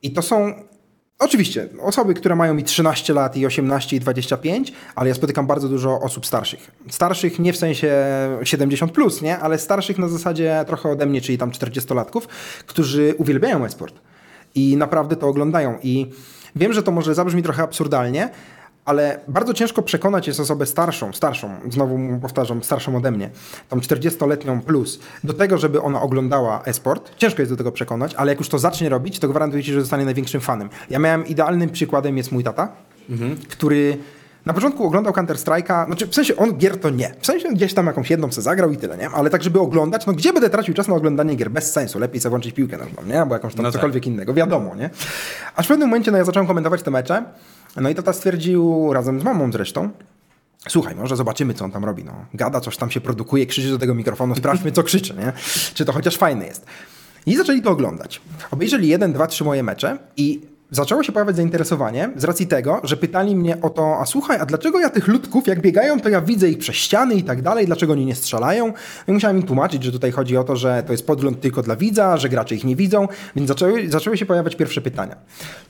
[0.02, 0.54] I to są
[1.20, 5.70] oczywiście osoby, które mają mi 13 lat i 18 i 25, ale ja spotykam bardzo
[5.70, 6.72] dużo osób starszych.
[6.90, 7.92] Starszych nie w sensie
[8.44, 12.22] 70 plus, nie, ale starszych na zasadzie trochę ode mnie, czyli tam 40-latków,
[12.66, 13.96] którzy uwielbiają e-sport
[14.56, 16.12] i naprawdę to oglądają i
[16.56, 18.30] wiem, że to może zabrzmi trochę absurdalnie,
[18.86, 23.30] ale bardzo ciężko przekonać jest osobę starszą, starszą, znowu powtarzam, starszą ode mnie,
[23.70, 27.12] tam 40-letnią plus, do tego, żeby ona oglądała e-sport.
[27.18, 29.82] Ciężko jest do tego przekonać, ale jak już to zacznie robić, to gwarantuję ci, że
[29.82, 30.70] zostanie największym fanem.
[30.90, 32.68] Ja miałem idealnym przykładem jest mój tata,
[33.50, 33.98] który
[34.46, 37.14] na początku oglądał Counter-Strike'a, znaczy w sensie on gier to nie.
[37.20, 39.10] W sensie gdzieś tam jakąś jedną se zagrał i tyle, nie?
[39.10, 41.52] Ale tak, żeby oglądać, no gdzie będę tracił czas na oglądanie gier?
[41.52, 42.00] Bez sensu.
[42.00, 43.22] Lepiej sobie włączyć piłkę nożną, nie?
[43.22, 43.74] Albo jakąś tam No tak.
[43.82, 44.90] cokolwiek innego, wiadomo, nie?
[45.56, 47.24] Aż w pewnym momencie no, ja zacząłem komentować te mecze,
[47.82, 49.90] no i tata stwierdził, razem z mamą zresztą,
[50.70, 52.04] Słuchaj, może zobaczymy, co on tam robi.
[52.04, 55.34] No, gada, coś tam się produkuje, krzyczy do tego mikrofonu, sprawdźmy, co krzyczy, nie?
[55.74, 56.66] Czy to chociaż fajne jest.
[57.26, 58.22] I zaczęli to oglądać.
[58.52, 62.98] Obejrzeli jeden, dwa, trzy moje mecze i zaczęło się pojawiać zainteresowanie z racji tego, że
[62.98, 66.22] pytali mnie o to, a słuchaj, a dlaczego ja tych ludków, jak biegają, to ja
[66.22, 68.68] widzę ich przez ściany i tak dalej, dlaczego oni nie strzelają?
[68.68, 68.74] No
[69.08, 71.76] I musiałem im tłumaczyć, że tutaj chodzi o to, że to jest podgląd tylko dla
[71.76, 75.16] widza, że gracze ich nie widzą, więc zaczęły, zaczęły się pojawiać pierwsze pytania.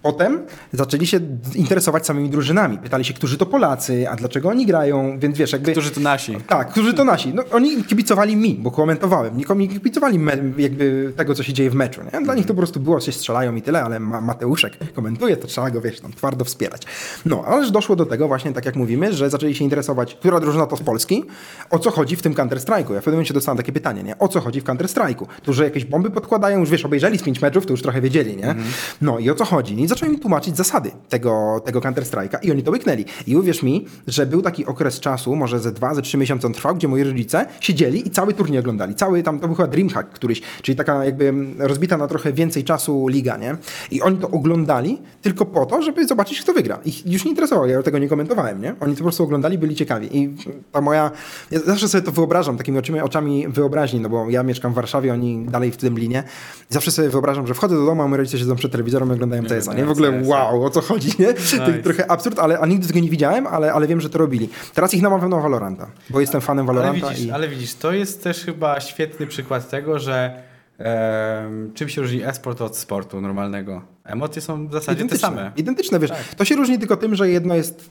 [0.01, 0.41] Potem
[0.73, 1.19] zaczęli się
[1.55, 2.77] interesować samymi drużynami.
[2.77, 5.71] Pytali się, którzy to Polacy, a dlaczego oni grają, więc wiesz, jakby...
[5.71, 6.37] Którzy to nasi.
[6.47, 7.33] Tak, którzy to nasi.
[7.33, 9.37] No, oni kibicowali mi, bo komentowałem.
[9.37, 12.01] Nikomu nie kibicowali me, jakby tego, co się dzieje w meczu.
[12.13, 12.21] Nie?
[12.21, 15.47] Dla nich to po prostu było, się strzelają i tyle, ale ma, Mateuszek komentuje, to
[15.47, 16.81] trzeba go, wiesz, tam twardo wspierać.
[17.25, 20.67] No, ależ doszło do tego właśnie, tak jak mówimy, że zaczęli się interesować, która drużyna
[20.67, 21.23] to z Polski,
[21.69, 22.93] o co chodzi w tym Counter-Strike'u.
[22.93, 24.19] Ja w pewnym momencie dostałem takie pytanie, nie?
[24.19, 25.25] O co chodzi w Counter-Strike'u?
[25.43, 28.37] Tu, że jakieś bomby podkładają, już wiesz, obejrzeli z pięć meczów, to już trochę wiedzieli,
[28.37, 28.55] nie?
[29.01, 29.81] No i o co chodzi?
[29.81, 33.05] I zacząłem mi tłumaczyć zasady tego, tego Counter-Strike'a i oni to łyknęli.
[33.27, 36.53] I uwierz mi, że był taki okres czasu, może ze dwa, ze trzy miesiące on
[36.53, 38.95] trwał, gdzie moi rodzice siedzieli i cały turniej oglądali.
[38.95, 43.07] Cały tam, to był chyba Dreamhack któryś, czyli taka jakby rozbita na trochę więcej czasu
[43.07, 43.55] liga, nie?
[43.91, 44.74] I oni to oglądali
[45.21, 46.79] tylko po to, żeby zobaczyć, kto wygra.
[46.85, 48.75] Ich już nie interesowało, ja tego nie komentowałem, nie?
[48.79, 50.17] Oni to po prostu oglądali, byli ciekawi.
[50.17, 50.35] I
[50.71, 51.11] ta moja,
[51.51, 55.13] ja zawsze sobie to wyobrażam takimi oczyma, oczami wyobraźni, no bo ja mieszkam w Warszawie,
[55.13, 56.23] oni dalej w Dęblinie.
[56.69, 59.43] Zawsze sobie wyobrażam, że wchodzę do domu, a moi rodzice siedzą przed telewizorem i oglądają
[59.43, 59.85] TS-a, nie?
[59.85, 61.33] W ogóle wow, o co chodzi, nie?
[61.33, 64.49] To trochę absurd, ale a nigdy tego nie widziałem, ale, ale wiem, że to robili.
[64.73, 67.31] Teraz ich namawiam na Valoranta, bo jestem fanem Ale Valoranta widzisz, i...
[67.31, 70.43] ale widzisz, to jest też chyba świetny przykład tego, że
[70.77, 73.81] em, czym się różni e-sport od sportu normalnego.
[74.03, 75.51] Emocje są w zasadzie te same.
[75.55, 76.11] Identyczne, wiesz.
[76.37, 77.89] To się różni tylko tym, że jedno jest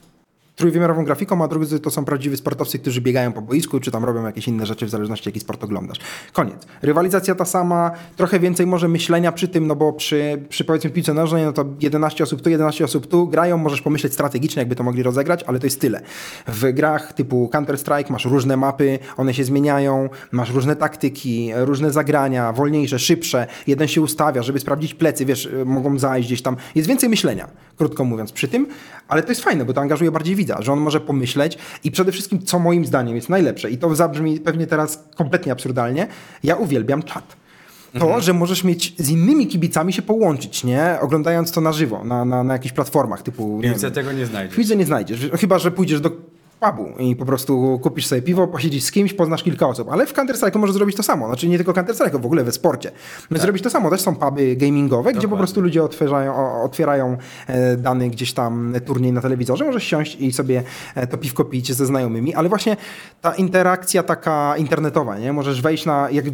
[0.55, 4.25] trójwymiarową grafiką, a drugie to są prawdziwi sportowcy, którzy biegają po boisku, czy tam robią
[4.25, 5.97] jakieś inne rzeczy w zależności jaki sport oglądasz.
[6.33, 6.67] Koniec.
[6.81, 11.13] Rywalizacja ta sama, trochę więcej może myślenia przy tym, no bo przy, przy powiedzmy piłce
[11.13, 14.83] nożnej, no to 11 osób tu, 11 osób tu grają, możesz pomyśleć strategicznie, jakby to
[14.83, 16.01] mogli rozegrać, ale to jest tyle.
[16.47, 22.53] W grach typu Counter-Strike masz różne mapy, one się zmieniają, masz różne taktyki, różne zagrania,
[22.53, 23.47] wolniejsze, szybsze.
[23.67, 26.55] Jeden się ustawia, żeby sprawdzić plecy, wiesz, mogą zajść gdzieś tam.
[26.75, 28.67] Jest więcej myślenia, krótko mówiąc, przy tym,
[29.07, 32.11] ale to jest fajne, bo to angażuje bardziej widza, że on może pomyśleć i przede
[32.11, 36.07] wszystkim, co moim zdaniem jest najlepsze, i to zabrzmi pewnie teraz kompletnie absurdalnie,
[36.43, 37.35] ja uwielbiam czat.
[37.99, 40.97] To, że możesz mieć z innymi kibicami się połączyć, nie?
[41.01, 43.59] Oglądając to na żywo, na, na, na jakichś platformach typu...
[43.63, 44.55] Piłce tego nie znajdziesz.
[44.55, 46.11] piłce nie znajdziesz, chyba że pójdziesz do
[46.71, 49.91] pubu i po prostu kupisz sobie piwo, posiedzisz z kimś, poznasz kilka osób.
[49.91, 51.27] Ale w Counter-Strike'u możesz zrobić to samo.
[51.27, 52.91] Znaczy nie tylko Counter-Strike'u, w ogóle we sporcie.
[53.29, 53.89] Możesz zrobić to samo.
[53.89, 55.37] Też są puby gamingowe, gdzie po Dokładnie.
[55.37, 59.65] prostu ludzie otwierają, otwierają e, dany gdzieś tam turniej na telewizorze.
[59.65, 60.63] Możesz siąść i sobie
[60.95, 62.77] e, to piwko pić ze znajomymi, ale właśnie
[63.21, 65.33] ta interakcja taka internetowa, nie?
[65.33, 66.09] Możesz wejść na...
[66.11, 66.25] Jak,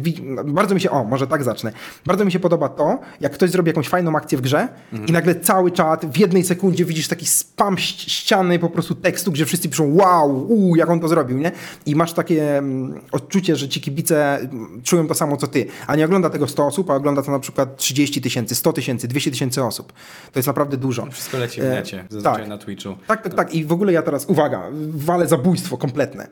[0.44, 0.90] bardzo mi się...
[0.90, 1.72] O, może tak zacznę.
[2.06, 4.68] Bardzo mi się podoba to, jak ktoś zrobi jakąś fajną akcję w grze
[5.08, 9.32] i nagle cały czat w jednej sekundzie widzisz taki spam ści- ściany po prostu tekstu,
[9.32, 11.52] gdzie wszyscy piszą wow, uu, jak on to zrobił, nie?
[11.86, 15.66] I masz takie mm, odczucie, że ci kibice mm, czują to samo, co ty.
[15.86, 19.08] A nie ogląda tego 100 osób, a ogląda to na przykład 30 tysięcy, 100 tysięcy,
[19.08, 19.92] 200 tysięcy osób.
[20.32, 21.06] To jest naprawdę dużo.
[21.10, 22.48] Wszystko leci w E, necie, zazwyczaj tak.
[22.48, 22.96] na Twitchu.
[23.06, 23.54] Tak, tak, tak.
[23.54, 26.28] I w ogóle ja teraz, uwaga, walę zabójstwo kompletne.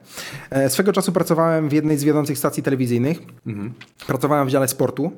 [0.51, 3.19] E, swego czasu pracowałem w jednej z wiodących stacji telewizyjnych.
[4.07, 5.13] Pracowałem w dziale sportu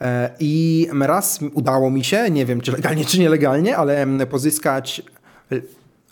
[0.00, 5.02] e, i raz udało mi się, nie wiem czy legalnie, czy nielegalnie, ale mm, pozyskać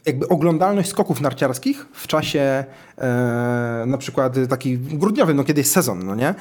[0.07, 2.65] jakby oglądalność skoków narciarskich w czasie
[2.99, 6.35] e, na przykład taki grudniowy, no kiedy jest sezon, no nie?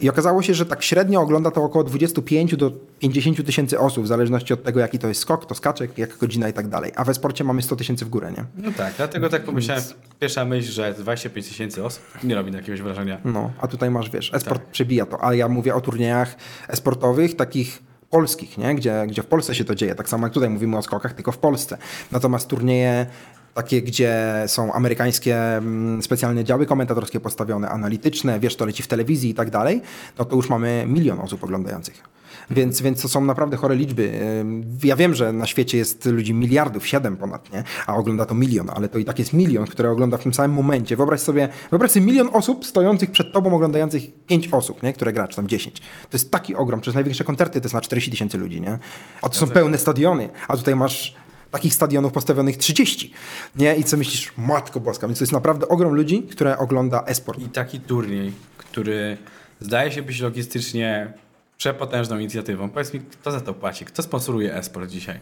[0.00, 4.06] I okazało się, że tak średnio ogląda to około 25 do 50 tysięcy osób, w
[4.06, 6.92] zależności od tego, jaki to jest skok, to skaczek, jak godzina i tak dalej.
[6.96, 8.44] A we sporcie mamy 100 tysięcy w górę, nie?
[8.64, 9.84] No tak, dlatego tak pomyślałem,
[10.20, 13.18] pierwsza myśl, że 25 tysięcy osób nie robi jakiegoś wrażenia.
[13.24, 16.36] No, a tutaj masz, wiesz, esport przebija to, ale ja mówię o turniejach
[16.68, 18.74] esportowych, takich polskich, nie?
[18.74, 19.94] Gdzie, gdzie w Polsce się to dzieje.
[19.94, 21.78] Tak samo jak tutaj mówimy o skokach, tylko w Polsce.
[22.12, 23.06] Natomiast turnieje
[23.58, 29.30] takie, gdzie są amerykańskie mm, specjalne działy komentatorskie postawione, analityczne, wiesz, to leci w telewizji
[29.30, 29.82] i tak dalej,
[30.18, 32.02] no to już mamy milion osób oglądających.
[32.50, 34.20] Więc, więc to są naprawdę chore liczby.
[34.84, 37.64] Ja wiem, że na świecie jest ludzi miliardów, siedem ponad, nie?
[37.86, 40.56] A ogląda to milion, ale to i tak jest milion, które ogląda w tym samym
[40.56, 40.96] momencie.
[40.96, 44.92] Wyobraź sobie, wyobraź sobie milion osób stojących przed tobą, oglądających pięć osób, nie?
[44.92, 45.80] Które gra, czy tam dziesięć.
[45.80, 46.80] To jest taki ogrom.
[46.80, 48.78] Przecież największe koncerty to jest na 40 tysięcy ludzi, nie?
[49.22, 51.16] A to są pełne stadiony, a tutaj masz
[51.58, 53.12] takich stadionów postawionych 30,
[53.56, 53.76] nie?
[53.76, 54.32] I co myślisz?
[54.36, 55.06] Matko Boska.
[55.08, 57.38] Więc to jest naprawdę ogrom ludzi, które ogląda e-sport.
[57.40, 59.16] I taki turniej, który
[59.60, 61.12] zdaje się być logistycznie
[61.56, 62.68] przepotężną inicjatywą.
[62.70, 63.84] Powiedz mi, kto za to płaci?
[63.84, 65.18] Kto sponsoruje e-sport dzisiaj?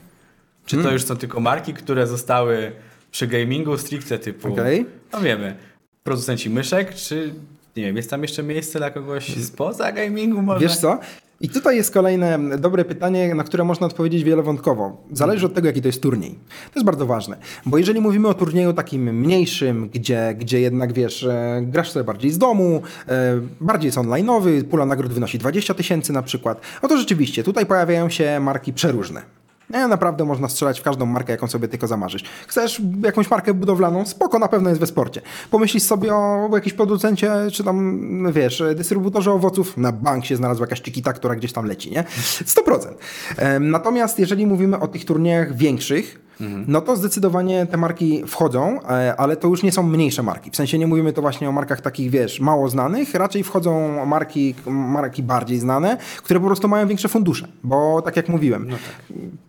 [0.67, 0.89] Czy Hmm.
[0.89, 2.73] to już są tylko marki, które zostały
[3.11, 4.87] przy gamingu stricte typu, Okej.
[5.13, 5.57] no wiemy,
[6.05, 7.35] producenci myszek, czy
[7.77, 10.61] nie wiem, jest tam jeszcze miejsce dla kogoś spoza gamingu może?
[10.61, 10.99] Wiesz co?
[11.41, 15.05] I tutaj jest kolejne dobre pytanie, na które można odpowiedzieć wielowątkowo.
[15.13, 16.31] Zależy od tego, jaki to jest turniej.
[16.73, 17.37] To jest bardzo ważne,
[17.67, 22.31] bo jeżeli mówimy o turnieju takim mniejszym, gdzie, gdzie jednak wiesz, e, grasz sobie bardziej
[22.31, 26.99] z domu, e, bardziej jest online'owy, pula nagród wynosi 20 tysięcy na przykład, no to
[26.99, 29.36] rzeczywiście tutaj pojawiają się marki przeróżne.
[29.71, 32.25] Nie, naprawdę można strzelać w każdą markę, jaką sobie tylko zamarzysz.
[32.47, 34.07] Chcesz jakąś markę budowlaną?
[34.07, 35.21] Spoko, na pewno jest we sporcie.
[35.51, 40.83] Pomyślisz sobie o jakimś producencie, czy tam, wiesz, dystrybutorze owoców, na bank się znalazła jakaś
[40.83, 42.05] Chiquita, która gdzieś tam leci, nie?
[42.45, 42.95] 100%.
[43.37, 46.26] Em, Natomiast jeżeli mówimy o tych turniejach większych,
[46.67, 50.51] no to zdecydowanie te marki wchodzą, e, ale to już nie są mniejsze marki.
[50.51, 54.55] W sensie nie mówimy to właśnie o markach takich, wiesz, mało znanych, raczej wchodzą marki,
[54.67, 58.69] marki bardziej znane, które po prostu mają większe fundusze, bo tak jak mówiłem,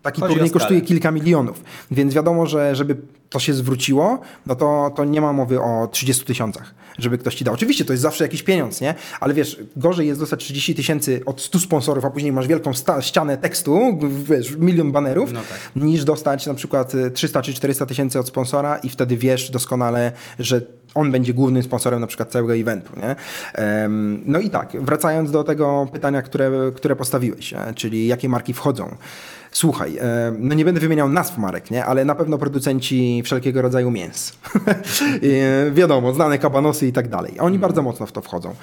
[0.02, 2.96] taki Chodzi turniej kosztuje kilka milionów, więc wiadomo, że żeby
[3.30, 7.44] to się zwróciło, no to, to nie ma mowy o 30 tysiącach, żeby ktoś ci
[7.44, 7.54] dał.
[7.54, 8.96] Oczywiście to jest zawsze jakiś pieniądz, nie?
[9.20, 13.38] Ale wiesz, gorzej jest dostać 30 tysięcy od 100 sponsorów, a później masz wielką ścianę
[13.38, 15.72] tekstu, wiesz, milion banerów, No tak.
[15.84, 20.12] niż dostać na przykład y, 300 czy 400 tysięcy od sponsora i wtedy wiesz doskonale,
[20.40, 20.62] że
[20.98, 22.94] on będzie głównym sponsorem na przykład całego eventu.
[23.00, 23.16] Nie?
[24.26, 28.96] No i tak, wracając do tego pytania, które, które postawiłeś, e, czyli jakie marki wchodzą.
[29.52, 31.86] Słuchaj, e, no nie będę wymieniał nazw marek, nie?
[31.86, 34.34] ale na pewno producenci wszelkiego rodzaju mięs.
[35.68, 37.40] E, Wiadomo, znane kabanosy i tak dalej.
[37.40, 38.56] Oni bardzo mocno w to wchodzą.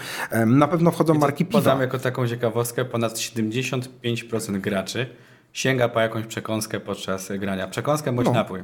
[0.46, 1.58] Na pewno wchodzą marki piwa.
[1.58, 5.06] Podam jako taką ciekawostkę, ponad 75% graczy
[5.52, 7.68] sięga po jakąś przekąskę podczas grania.
[7.68, 8.32] Przekąskę bądź No.
[8.34, 8.60] napój.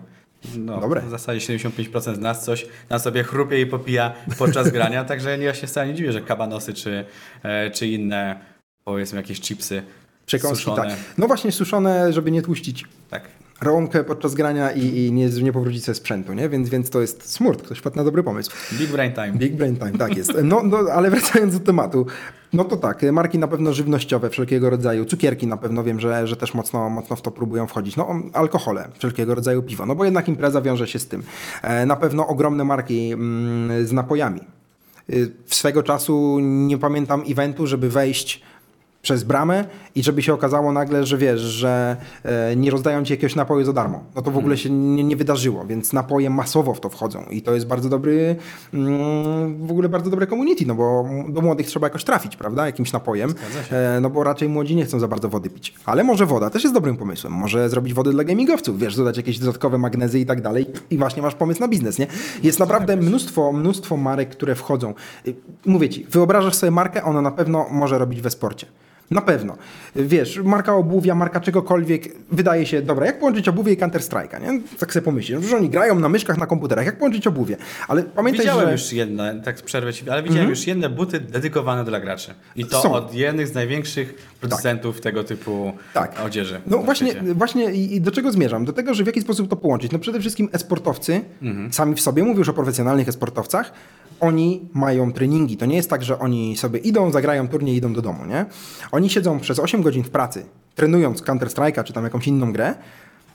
[0.59, 1.01] No, Dobre.
[1.01, 5.55] W zasadzie 75% z nas coś na sobie chrupie i popija podczas grania, także ja
[5.55, 7.05] się wcale nie dziwię, że kabanosy czy,
[7.43, 8.41] e, czy inne,
[8.85, 9.83] powiedzmy jakieś chipsy
[10.27, 10.89] Przekąski, suszone.
[10.91, 10.99] tak.
[11.19, 13.23] No właśnie suszone, żeby nie tłuścić tak.
[13.61, 16.49] Rąkę podczas grania i, i nie, nie powrócić sobie sprzętu, nie?
[16.49, 17.63] Więc, więc to jest smurt.
[17.63, 18.51] Ktoś wpadł na dobry pomysł.
[18.73, 19.33] Big brain time.
[19.33, 20.33] Big brain time, tak jest.
[20.45, 22.07] No, no, ale wracając do tematu,
[22.53, 26.37] no to tak, marki na pewno żywnościowe wszelkiego rodzaju, cukierki na pewno wiem, że, że
[26.37, 27.97] też mocno, mocno w to próbują wchodzić.
[27.97, 31.23] No alkohole, wszelkiego rodzaju piwo, no bo jednak impreza wiąże się z tym.
[31.63, 34.41] E, na pewno ogromne marki mm, z napojami.
[35.11, 38.43] Y, Swego czasu nie pamiętam eventu, żeby wejść
[39.03, 43.37] przez bramę i żeby się okazało nagle, że wiesz, że e, nie rozdają ci jakiegoś
[43.37, 44.05] napoju za darmo.
[44.15, 47.43] No to w ogóle się nie, nie wydarzyło, więc napoje masowo w to wchodzą i
[47.43, 48.37] to jest bardzo dobry,
[48.75, 52.93] mm, w ogóle bardzo dobre community, no bo do młodych trzeba jakoś trafić, prawda, jakimś
[52.93, 53.35] napojem,
[53.71, 55.75] e, no bo raczej młodzi nie chcą za bardzo wody pić.
[55.87, 57.33] Ale może woda też jest dobrym pomysłem.
[57.33, 61.23] Może zrobić wody dla gamingowców, wiesz, dodać jakieś dodatkowe magnezy i tak dalej i właśnie
[61.23, 62.07] masz pomysł na biznes, nie?
[62.43, 64.95] Jest naprawdę mnóstwo, mnóstwo marek, które wchodzą.
[65.27, 65.35] Y,
[65.67, 68.67] Mówię ci, wyobrażasz sobie markę, ona na pewno może robić we sporcie.
[69.11, 69.57] Na pewno.
[69.97, 74.61] Wiesz, marka obuwia, marka czegokolwiek, wydaje się, dobra, jak połączyć obuwie i Counter-Strike'a, nie?
[74.79, 77.57] Tak sobie pomyślisz, że oni grają na myszkach, na komputerach, jak połączyć obuwie?
[77.89, 78.73] Ale pamiętaj, Widziałem że...
[78.73, 82.35] już jedne, tak przerwę ci, ale widziałem już jedne buty dedykowane dla graczy.
[82.57, 82.93] I to Są.
[82.93, 86.21] od jednych z największych producentów tego typu Tak.
[86.27, 86.61] odzieży.
[86.67, 87.35] No właśnie, świecie.
[87.35, 88.65] właśnie i do czego zmierzam?
[88.65, 89.93] Do tego, że w jaki sposób to połączyć?
[89.93, 91.21] No przede wszystkim e-sportowcy,
[91.71, 93.73] sami w sobie, mówię już o profesjonalnych e-sportowcach,
[94.21, 95.57] oni mają treningi.
[95.57, 98.47] To nie jest tak, że oni sobie idą, zagrają turniej i idą do domu, nie?
[98.93, 102.75] Oni siedzą przez 8 godzin w pracy, trenując Counter-Strike'a czy tam jakąś inną grę,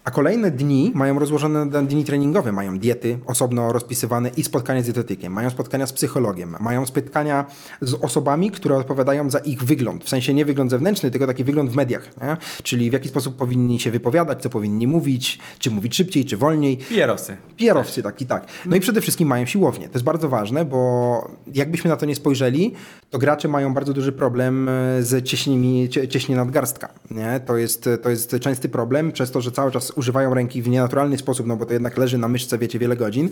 [0.05, 4.85] a kolejne dni mają rozłożone na dni treningowe, mają diety osobno rozpisywane i spotkania z
[4.85, 7.45] dietetykiem, mają spotkania z psychologiem, mają spotkania
[7.81, 10.03] z osobami, które odpowiadają za ich wygląd.
[10.03, 12.09] W sensie nie wygląd zewnętrzny, tylko taki wygląd w mediach.
[12.21, 12.37] Nie?
[12.63, 16.77] Czyli w jaki sposób powinni się wypowiadać, co powinni mówić, czy mówić szybciej, czy wolniej.
[16.77, 17.37] PR-owcy.
[17.59, 18.47] PR-owcy, tak i tak.
[18.65, 19.87] No i przede wszystkim mają siłownię.
[19.87, 22.73] To jest bardzo ważne, bo jakbyśmy na to nie spojrzeli,
[23.09, 26.89] to gracze mają bardzo duży problem e, z cieśnimi, cie- cieśnie nadgarstka.
[27.11, 27.39] Nie?
[27.45, 31.17] To, jest, to jest częsty problem, przez to, że cały czas używają ręki w nienaturalny
[31.17, 33.29] sposób, no bo to jednak leży na myszce, wiecie, wiele godzin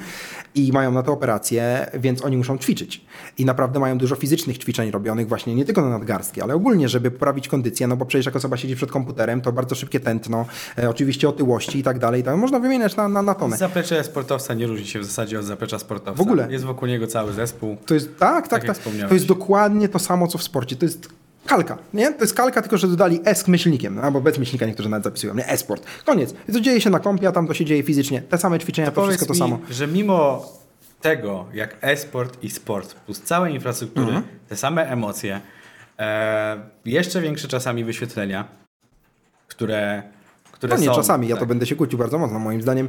[0.55, 3.05] i mają na to operację, więc oni muszą ćwiczyć.
[3.37, 7.11] I naprawdę mają dużo fizycznych ćwiczeń robionych właśnie nie tylko na nadgarstki, ale ogólnie, żeby
[7.11, 10.45] poprawić kondycję, no bo przecież jak osoba siedzi przed komputerem, to bardzo szybkie tętno,
[10.77, 13.57] e, oczywiście otyłości i tak dalej, można wymieniać na, na, na tonę.
[13.57, 16.23] Zaplecze sportowca nie różni się w zasadzie od zaplecza sportowca.
[16.23, 16.47] W ogóle.
[16.51, 17.77] Jest wokół niego cały zespół.
[17.85, 19.07] To jest, tak, Tak tak, tak.
[19.07, 20.75] To jest dokładnie to samo, co w sporcie.
[20.75, 21.09] To jest
[21.45, 22.13] kalka, nie?
[22.13, 25.33] To jest kalka, tylko że dodali S z myślnikiem, albo bez myślnika niektórzy nawet zapisują,
[25.35, 25.47] nie?
[25.49, 25.85] E-sport.
[26.05, 26.33] Koniec.
[26.49, 28.21] I to dzieje się na kompie, a tam to się dzieje fizycznie.
[28.21, 29.59] Te same ćwiczenia, to, Powiedz wszystko to mi, samo.
[29.69, 30.45] że mimo
[31.01, 34.23] tego, jak e-sport i sport, plus całe infrastruktury, Mhm.
[34.49, 35.41] te same emocje,
[35.99, 38.47] e, jeszcze większe czasami wyświetlenia,
[39.47, 40.03] które,
[40.51, 40.95] które No nie, są...
[40.95, 41.49] czasami, ja to tak.
[41.49, 42.87] będę się kłócił bardzo mocno, moim zdaniem.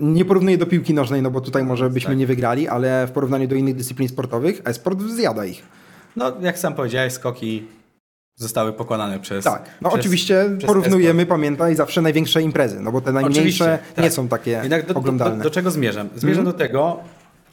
[0.00, 2.18] Nie porównuję do piłki nożnej, no bo tutaj może byśmy Tak.
[2.18, 5.62] nie wygrali, ale w porównaniu do innych dyscyplin sportowych, e-sport zjada ich.
[6.16, 7.66] No, jak sam powiedziałeś, skoki
[8.36, 9.44] zostały pokonane przez...
[9.44, 13.78] Tak, no przez, oczywiście przez porównujemy, pamiętaj, zawsze największe imprezy, no bo te najmniejsze Oczywiście,
[13.96, 14.12] nie tak.
[14.12, 15.34] są takie Jednak do, do, oglądalne.
[15.34, 15.42] Mhm.
[15.42, 16.08] do, do czego zmierzam?
[16.16, 17.00] Zmierzam do tego,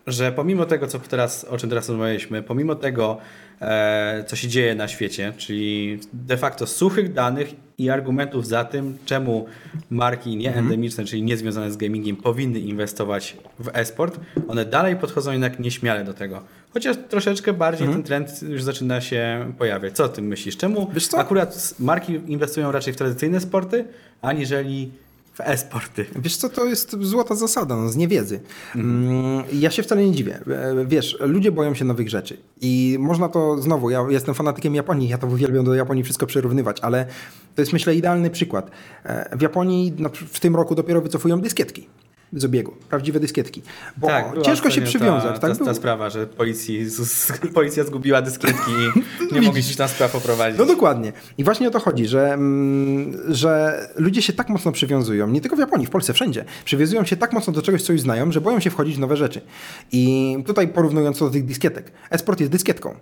[0.07, 3.17] że pomimo tego, co teraz, o czym teraz rozmawialiśmy, pomimo tego,
[3.61, 7.49] e, co się dzieje na świecie, czyli de facto suchych danych
[7.81, 9.45] i argumentów za tym, czemu
[9.89, 16.03] marki nieendemiczne, czyli niezwiązane z gamingiem, powinny inwestować w e-sport, one dalej podchodzą jednak nieśmiale
[16.03, 16.43] do tego.
[16.73, 19.93] Chociaż troszeczkę bardziej ten trend już zaczyna się pojawiać.
[19.93, 20.57] Co o tym myślisz?
[20.57, 23.85] Czemu akurat marki inwestują raczej w tradycyjne sporty,
[24.21, 24.91] aniżeli
[25.33, 26.05] w e-sporty.
[26.15, 28.39] Wiesz co, to jest złota zasada, no, z niewiedzy.
[28.75, 30.39] Mm, Ja się wcale nie dziwię.
[30.47, 35.09] E, Wiesz, ludzie boją się nowych rzeczy i można to, znowu, ja jestem fanatykiem Japonii,
[35.09, 37.05] ja to uwielbiam do Japonii wszystko przyrównywać, ale
[37.55, 38.71] to jest myślę idealny przykład.
[39.03, 41.87] E, W Japonii w tym roku dopiero wycofują dyskietki
[42.33, 43.61] z obiegu, prawdziwe dyskietki,
[43.97, 45.33] bo Tak, ciężko się przywiązać.
[45.33, 46.85] Ta, tak ta, ta sprawa, że policji,
[47.53, 50.59] policja zgubiła dyskietki i nie mogli się tam spraw poprowadzić.
[50.59, 51.13] No dokładnie.
[51.37, 55.55] I właśnie o to chodzi, że, mm, że ludzie się tak mocno przywiązują, nie tylko
[55.55, 58.41] w Japonii, w Polsce, wszędzie, przywiązują się tak mocno do czegoś, co już znają, że
[58.41, 59.41] boją się wchodzić w nowe rzeczy.
[59.91, 61.91] I tutaj porównując to do tych dyskietek.
[62.11, 62.95] E-sport jest dyskietką.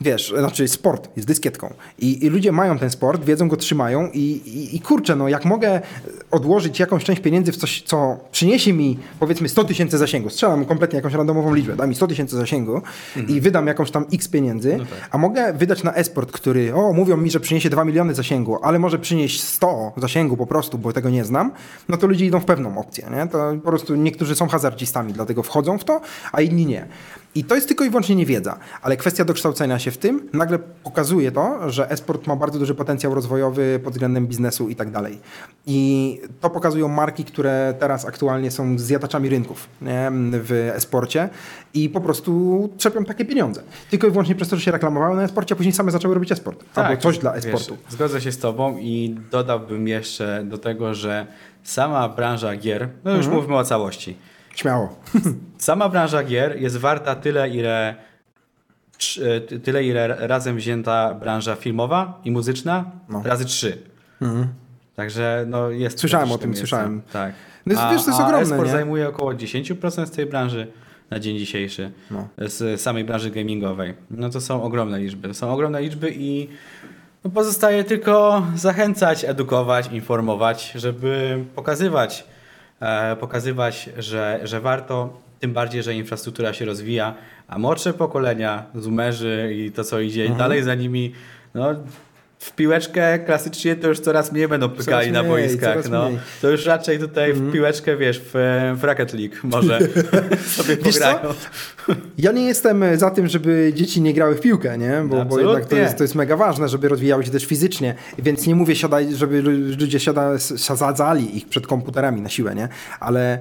[0.00, 1.74] Wiesz, znaczy sport jest dyskietką.
[1.98, 5.44] I, I ludzie mają ten sport, wiedzą go, trzymają i, i, i kurczę, no jak
[5.44, 5.80] mogę
[6.30, 10.96] odłożyć jakąś część pieniędzy w coś, co przyniesie mi powiedzmy 100 tysięcy zasięgu, strzelam kompletnie
[10.96, 12.82] jakąś randomową liczbę, da mi 100 tysięcy zasięgu
[13.28, 14.78] i wydam jakąś tam x pieniędzy,
[15.10, 18.78] a mogę wydać na esport, który, o, mówią mi, że przyniesie 2 miliony zasięgu, ale
[18.78, 21.52] może przynieść 100 zasięgu po prostu, bo tego nie znam,
[21.88, 23.26] no to ludzie idą w pewną opcję, nie?
[23.26, 26.00] To po prostu niektórzy są hazardzistami, dlatego wchodzą w to,
[26.32, 26.86] a inni nie.
[27.36, 31.32] I to jest tylko i wyłącznie niewiedza, ale kwestia dokształcenia się w tym nagle pokazuje
[31.32, 35.18] to, że esport ma bardzo duży potencjał rozwojowy pod względem biznesu i tak dalej.
[35.66, 40.10] I to pokazują marki, które teraz aktualnie są zjadaczami rynków nie?
[40.32, 41.28] w esporcie
[41.74, 43.62] i po prostu trzepią takie pieniądze.
[43.90, 46.32] Tylko i wyłącznie przez to, że się reklamowały na esporcie, a później same zaczęły robić
[46.32, 46.64] esport.
[46.74, 47.82] albo coś dla Tak, wiesz, esportu.
[47.88, 51.26] Zgodzę się z tobą i dodałbym jeszcze do tego, że
[51.62, 53.36] sama branża gier, no już Mhm.
[53.42, 54.16] mówmy o całości,
[54.56, 54.96] Śmiało.
[55.58, 57.94] sama branża gier jest warta tyle, ile
[59.48, 63.22] ty- tyle, ile razem wzięta branża filmowa i muzyczna, No.
[63.24, 63.78] razy trzy.
[64.96, 66.00] Także no jest...
[66.00, 67.02] Słyszałem o tym, jest, słyszałem.
[67.12, 67.34] Tak.
[67.66, 70.66] No jest- a, wiesz, to jest ogromne, e-sport zajmuje około 10% z tej branży
[71.10, 71.90] na dzień dzisiejszy.
[72.10, 72.28] No.
[72.38, 73.94] Z samej branży gamingowej.
[74.10, 75.34] No to są ogromne liczby.
[75.34, 76.48] Są ogromne liczby i
[77.24, 82.35] no pozostaje tylko zachęcać, edukować, informować, żeby pokazywać, e,
[83.20, 87.14] pokazywać, że, że warto, tym bardziej, że infrastruktura się rozwija,
[87.48, 90.38] a młodsze pokolenia, zoomerzy i to, co idzie Mhm.
[90.38, 91.12] dalej za nimi,
[91.54, 91.74] no
[92.46, 95.90] w piłeczkę klasycznie to już coraz mniej będą pykali Coraz na mniej, boiskach.
[95.90, 96.08] No.
[96.08, 96.18] mniej.
[96.42, 98.30] To już raczej tutaj w piłeczkę, wiesz, w,
[98.76, 99.78] w Rocket League może
[100.56, 101.14] sobie Wiesz co?
[101.14, 101.34] pograją.
[102.18, 105.02] Ja nie jestem za tym, żeby dzieci nie grały w piłkę, nie?
[105.06, 107.94] Bo, bo jednak to jest, to jest mega ważne, żeby rozwijały się też fizycznie.
[108.18, 112.68] Więc nie mówię, siadaj, żeby lu- ludzie siada, sadzali ich przed komputerami na siłę, nie?
[113.00, 113.38] Ale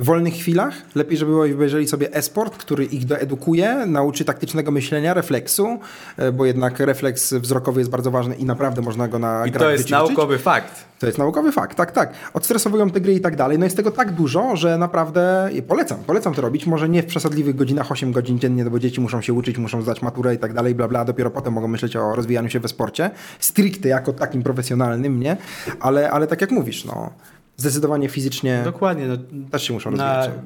[0.00, 5.78] w wolnych chwilach lepiej, żeby obejrzeli sobie e-sport, który ich doedukuje, nauczy taktycznego myślenia, refleksu,
[6.16, 9.70] e, bo jednak refleks wzrokowy jest bardzo ważny i naprawdę można go na I to
[9.70, 9.90] jest wyćwiczyć.
[9.90, 10.90] naukowy fakt.
[10.98, 12.12] To jest naukowy fakt, tak, tak.
[12.34, 13.58] Odstresowują te gry i tak dalej.
[13.58, 16.66] No jest tego tak dużo, że naprawdę polecam, polecam to robić.
[16.66, 19.82] Może nie w przesadliwych godzinach, 8 godzin dziennie, no bo dzieci muszą się uczyć, muszą
[19.82, 21.04] zdać maturę i tak dalej, bla, bla.
[21.04, 23.10] Dopiero potem mogą myśleć o rozwijaniu się we sporcie.
[23.38, 25.36] Stricte jako takim profesjonalnym, nie?
[25.80, 27.10] Ale, ale tak jak mówisz, no,
[27.60, 29.06] zdecydowanie fizycznie Dokładnie.
[29.06, 29.16] No,
[29.50, 30.40] też się muszą na, rozwijać.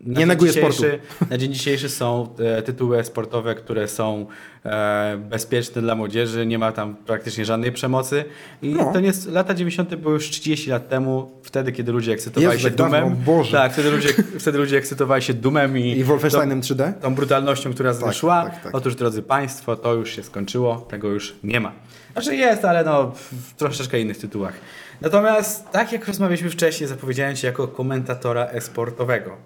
[0.00, 0.98] na Nie neguję dzisiejszy-
[1.30, 4.26] Na dzień dzisiejszy są e, tytuły sportowe, które są
[4.64, 8.24] e, bezpieczne dla młodzieży, nie ma tam praktycznie żadnej przemocy.
[8.62, 8.92] I No.
[8.92, 9.94] to nie jest, lata 90.
[9.96, 13.16] były już 30 lat temu, wtedy kiedy ludzie ekscytowali Jezu, się tak dawno, dumem.
[13.24, 13.52] Boże.
[13.52, 16.92] Tak, wtedy ludzie, wtedy ludzie ekscytowali się dumem i, I Wolfensteinem 3D?
[16.92, 18.42] tą, brutalnością, która tak, szła.
[18.44, 18.74] tak, tak.
[18.74, 21.72] Otóż, drodzy Państwo, to już się skończyło, tego już nie ma.
[22.12, 23.12] Znaczy jest, ale no
[23.48, 24.54] w troszeczkę innych tytułach.
[25.00, 29.36] Natomiast tak jak rozmawialiśmy wcześniej, zapowiedziałem Cię jako komentatora e-sportowego.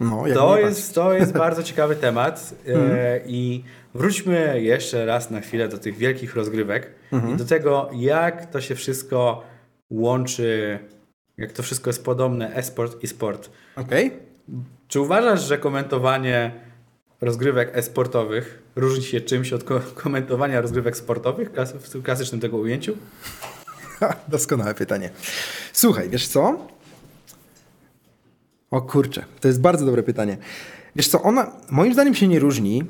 [0.00, 5.68] No, To jest, to jest bardzo ciekawy temat e, i wróćmy jeszcze raz na chwilę
[5.68, 7.34] do tych wielkich rozgrywek Mhm.
[7.34, 9.44] i do tego, jak to się wszystko
[9.90, 10.78] łączy,
[11.38, 13.50] jak to wszystko jest podobne, e-sport i sport.
[13.76, 14.12] Okej.
[14.88, 16.50] Czy uważasz, że komentowanie
[17.20, 21.50] rozgrywek e-sportowych różni się czymś od ko- komentowania rozgrywek sportowych
[21.94, 22.96] w klasycznym tego ujęciu?
[24.28, 25.10] Doskonałe pytanie.
[25.72, 26.66] Słuchaj, wiesz co?
[28.70, 30.36] O kurczę, to jest bardzo dobre pytanie.
[30.96, 32.84] Wiesz co, ona moim zdaniem się nie różni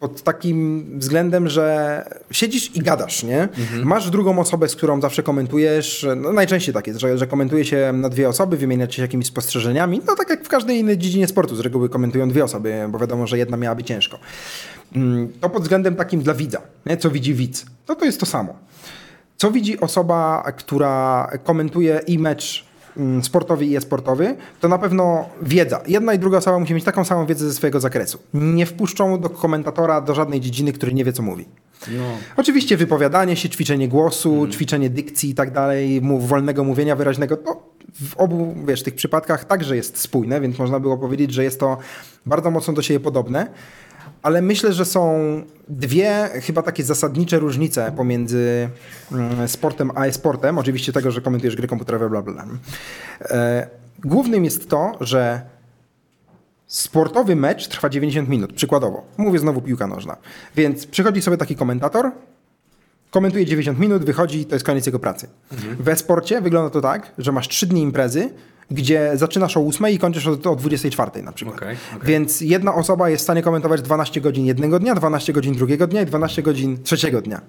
[0.00, 3.48] pod takim względem, że siedzisz i gadasz, nie?
[3.84, 6.06] Masz drugą osobę, z którą zawsze komentujesz.
[6.16, 10.00] No, najczęściej tak jest, że, że komentuje się na dwie osoby, wymieniacie się jakimiś spostrzeżeniami.
[10.06, 13.26] No tak jak w każdej innej dziedzinie sportu, z reguły komentują dwie osoby, bo wiadomo,
[13.26, 14.18] że jedna miałaby ciężko.
[14.96, 16.96] Mm, To pod względem takim dla widza, nie?
[16.96, 17.66] co widzi widz.
[17.88, 18.54] No to jest to samo.
[19.38, 22.64] Co widzi osoba, która komentuje i mecz
[22.96, 25.80] mm, sportowy i e-sportowy, to na pewno wiedza.
[25.86, 28.18] Jedna i druga osoba musi mieć taką samą wiedzę ze swojego zakresu.
[28.34, 31.44] Nie wpuszczą do komentatora do żadnej dziedziny, który nie wie, co mówi.
[31.88, 32.04] No.
[32.36, 37.62] Oczywiście wypowiadanie się, ćwiczenie głosu, ćwiczenie dykcji i tak dalej, wolnego mówienia wyraźnego, to
[37.94, 41.78] w obu wiesz, tych przypadkach także jest spójne, więc można było powiedzieć, że jest to
[42.26, 43.46] bardzo mocno do siebie podobne.
[44.22, 45.18] Ale myślę, że są
[45.68, 48.68] dwie chyba takie zasadnicze różnice pomiędzy
[49.12, 50.58] mm, sportem a e-sportem.
[50.58, 52.32] Oczywiście tego, że komentujesz gry komputerowe, bla bla.
[52.32, 52.44] bla.
[53.20, 53.68] E,
[54.04, 55.40] Głównym jest to, że
[56.66, 59.06] sportowy mecz trwa 90 minut, przykładowo.
[59.16, 60.16] Mówię znowu piłka nożna.
[60.56, 62.10] Więc przychodzi sobie taki komentator,
[63.10, 65.28] komentuje 90 minut, wychodzi i to jest koniec jego pracy.
[65.80, 68.30] W e-sporcie wygląda to tak, że masz 3 dni imprezy,
[68.70, 71.56] gdzie zaczynasz o 8 i kończysz o, o 24 na przykład.
[71.56, 72.08] Okej, okej.
[72.08, 76.02] Więc jedna osoba jest w stanie komentować 12 godzin jednego dnia, 12 godzin drugiego dnia
[76.02, 77.40] i 12 godzin trzeciego dnia.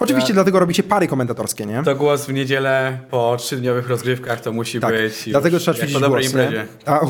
[0.00, 1.82] Oczywiście Ja- dlatego robi się pary komentatorskie, nie?
[1.82, 6.00] To głos w niedzielę po trzydniowych rozgrywkach to musi Tak, być dlatego trzeba ćwiczyć po
[6.00, 6.66] dobrej głos, imprezie.
[6.86, 6.92] nie?
[6.92, 7.00] A,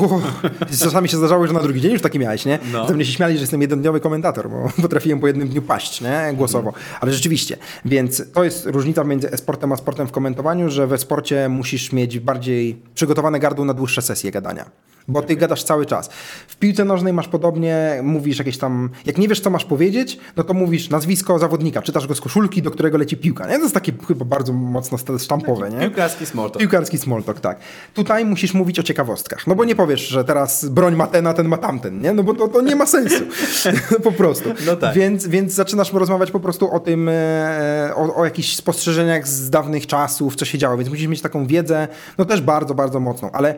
[0.83, 2.59] czasami się zdarzało, że na drugi dzień już taki miałeś, nie?
[2.73, 2.85] No.
[2.85, 6.33] To mnie się śmiali, że jestem jednodniowy komentator, bo potrafiłem po jednym dniu paść, nie?
[6.33, 6.69] Głosowo.
[6.69, 6.85] Mhm.
[7.01, 11.49] Ale rzeczywiście, więc to jest różnica między e-sportem a sportem w komentowaniu, że we sporcie
[11.49, 14.65] musisz mieć bardziej przygotowane gardło na dłuższe sesje gadania.
[15.07, 16.09] Bo ty gadasz cały czas.
[16.47, 20.43] W piłce nożnej masz podobnie, mówisz jakieś tam, jak nie wiesz co masz powiedzieć, no
[20.43, 23.47] to mówisz nazwisko zawodnika, czytasz go z koszulki, do którego leci piłka.
[23.47, 23.55] Nie?
[23.55, 25.79] To jest takie chyba bardzo mocno sztampowe, nie?
[25.79, 26.59] Piłkarski small talk.
[26.59, 27.59] Piłkarski small talk, tak.
[27.93, 29.47] Tutaj musisz mówić o ciekawostkach.
[29.47, 32.13] No bo nie powiesz, że teraz broń ma ten, a ten ma tamten, nie?
[32.13, 33.23] No bo to, to nie ma sensu.
[34.03, 34.49] po prostu.
[34.65, 34.95] No tak.
[34.95, 39.87] Więc, więc zaczynasz rozmawiać po prostu o tym, e, o, o jakichś spostrzeżeniach z dawnych
[39.87, 40.77] czasów, co się działo.
[40.77, 41.87] Więc musisz mieć taką wiedzę,
[42.17, 43.31] no też bardzo, bardzo mocną.
[43.31, 43.55] Ale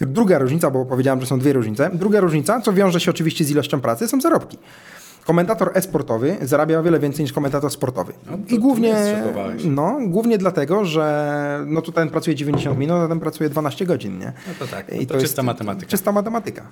[0.00, 1.90] druga różnica, bo powiedziałem, że są dwie różnice.
[1.94, 4.58] Druga różnica, co wiąże się oczywiście z ilością pracy, są zarobki.
[5.26, 8.12] Komentator e-sportowy zarabia o wiele więcej niż komentator sportowy.
[8.26, 9.22] No to- I to głównie,
[9.64, 14.18] no, głównie dlatego, że no tu ten pracuje 90 minut, a ten pracuje 12 godzin,
[14.18, 14.32] nie?
[14.48, 15.90] No to tak, I to czysta matematyka.
[15.90, 16.66] Czysta matematyka.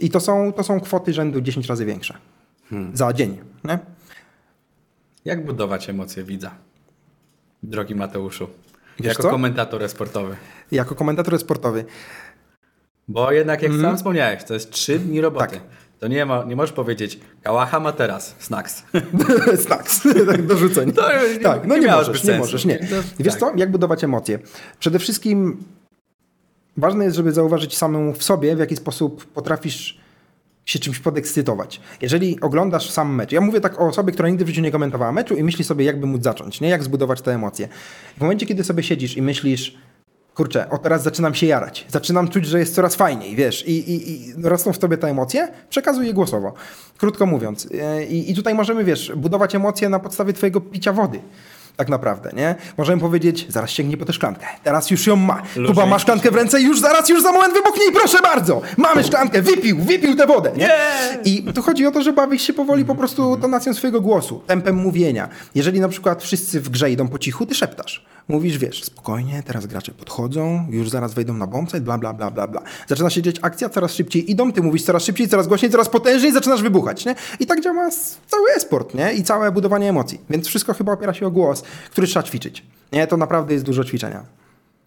[0.00, 2.14] I to są, to są kwoty rzędu 10 razy większe
[2.70, 2.96] Hmm.
[2.96, 3.78] za dzień, nie?
[5.24, 6.50] Jak budować emocje widza?
[7.62, 8.46] Drogi Mateuszu.
[8.98, 9.30] Wiesz jako co?
[9.30, 10.36] komentator sportowy.
[10.72, 11.84] Jako komentator sportowy.
[13.08, 15.46] Bo jednak jak sam wspomniałeś, to jest trzy dni roboty.
[15.46, 15.60] Tak.
[15.98, 18.82] To nie, ma, nie możesz powiedzieć, Kałacha ma teraz, snacks.
[19.64, 20.92] Snacks, tak dorzuceń.
[20.92, 22.78] To nie- tak, no nie nie, możesz, nie możesz, nie.
[22.78, 22.84] To-
[23.20, 23.40] Wiesz tak.
[23.40, 24.38] co, jak budować emocje?
[24.78, 25.56] Przede wszystkim
[26.76, 30.00] ważne jest, żeby zauważyć samemu w sobie, w jaki sposób potrafisz
[30.64, 31.80] się czymś podekscytować.
[32.00, 35.12] Jeżeli oglądasz sam mecz, ja mówię tak o osobie, która nigdy w życiu nie komentowała
[35.12, 36.68] meczu i myśli sobie, jakby móc zacząć, nie?
[36.68, 37.68] Jak zbudować te emocje.
[38.16, 39.76] W momencie, kiedy sobie siedzisz i myślisz,
[40.34, 44.28] kurczę, o teraz zaczynam się jarać, zaczynam czuć, że jest coraz fajniej, wiesz, i, i,
[44.30, 46.54] i rosną w tobie te emocje, przekazuj je głosowo.
[46.98, 47.68] Krótko mówiąc.
[47.80, 51.20] E, I, I tutaj możemy, wiesz, budować emocje na podstawie twojego picia wody.
[51.76, 52.54] Tak naprawdę, nie?
[52.78, 54.46] Możemy powiedzieć, zaraz sięgnij po tę szklankę.
[54.64, 55.42] Teraz już ją ma.
[55.66, 58.62] Kuba ma szklankę w ręce już zaraz, już za moment wybuchnie i proszę bardzo!
[58.76, 60.70] Mamy szklankę, wypił, wypił tę wodę, nie?
[61.24, 64.76] I tu chodzi o to, że bawisz się powoli po prostu tonacją swojego głosu, tempem
[64.76, 65.28] mówienia.
[65.54, 68.04] Jeżeli na przykład wszyscy w grze idą po cichu, ty szeptasz.
[68.28, 72.46] Mówisz, wiesz, spokojnie, teraz gracze podchodzą, już zaraz wejdą na bombsite, bla, bla, bla, bla,
[72.46, 72.62] bla.
[72.86, 76.32] Zaczyna się dziać akcja, coraz szybciej idą, ty mówisz coraz szybciej, coraz głośniej, coraz potężniej,
[76.32, 77.14] zaczynasz wybuchać, nie?
[77.40, 77.90] I tak działa
[78.26, 79.12] cały esport, nie?
[79.12, 80.20] I całe budowanie emocji.
[80.30, 82.64] Więc wszystko chyba opiera się o głos, który trzeba ćwiczyć.
[82.92, 84.24] Nie, to naprawdę jest dużo ćwiczenia.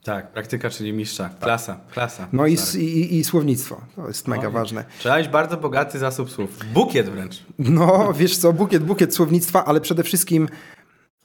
[0.03, 1.29] Tak, praktyka, czyli mistrza.
[1.39, 2.27] Klasa, klasa.
[2.33, 4.86] No i, i, i, słownictwo, to jest mega No i ważne.
[4.99, 6.49] Trzeba mieć bardzo bogaty zasób słów.
[6.73, 7.43] Bukiet wręcz.
[7.59, 10.49] No, wiesz co, bukiet, bukiet słownictwa, ale przede wszystkim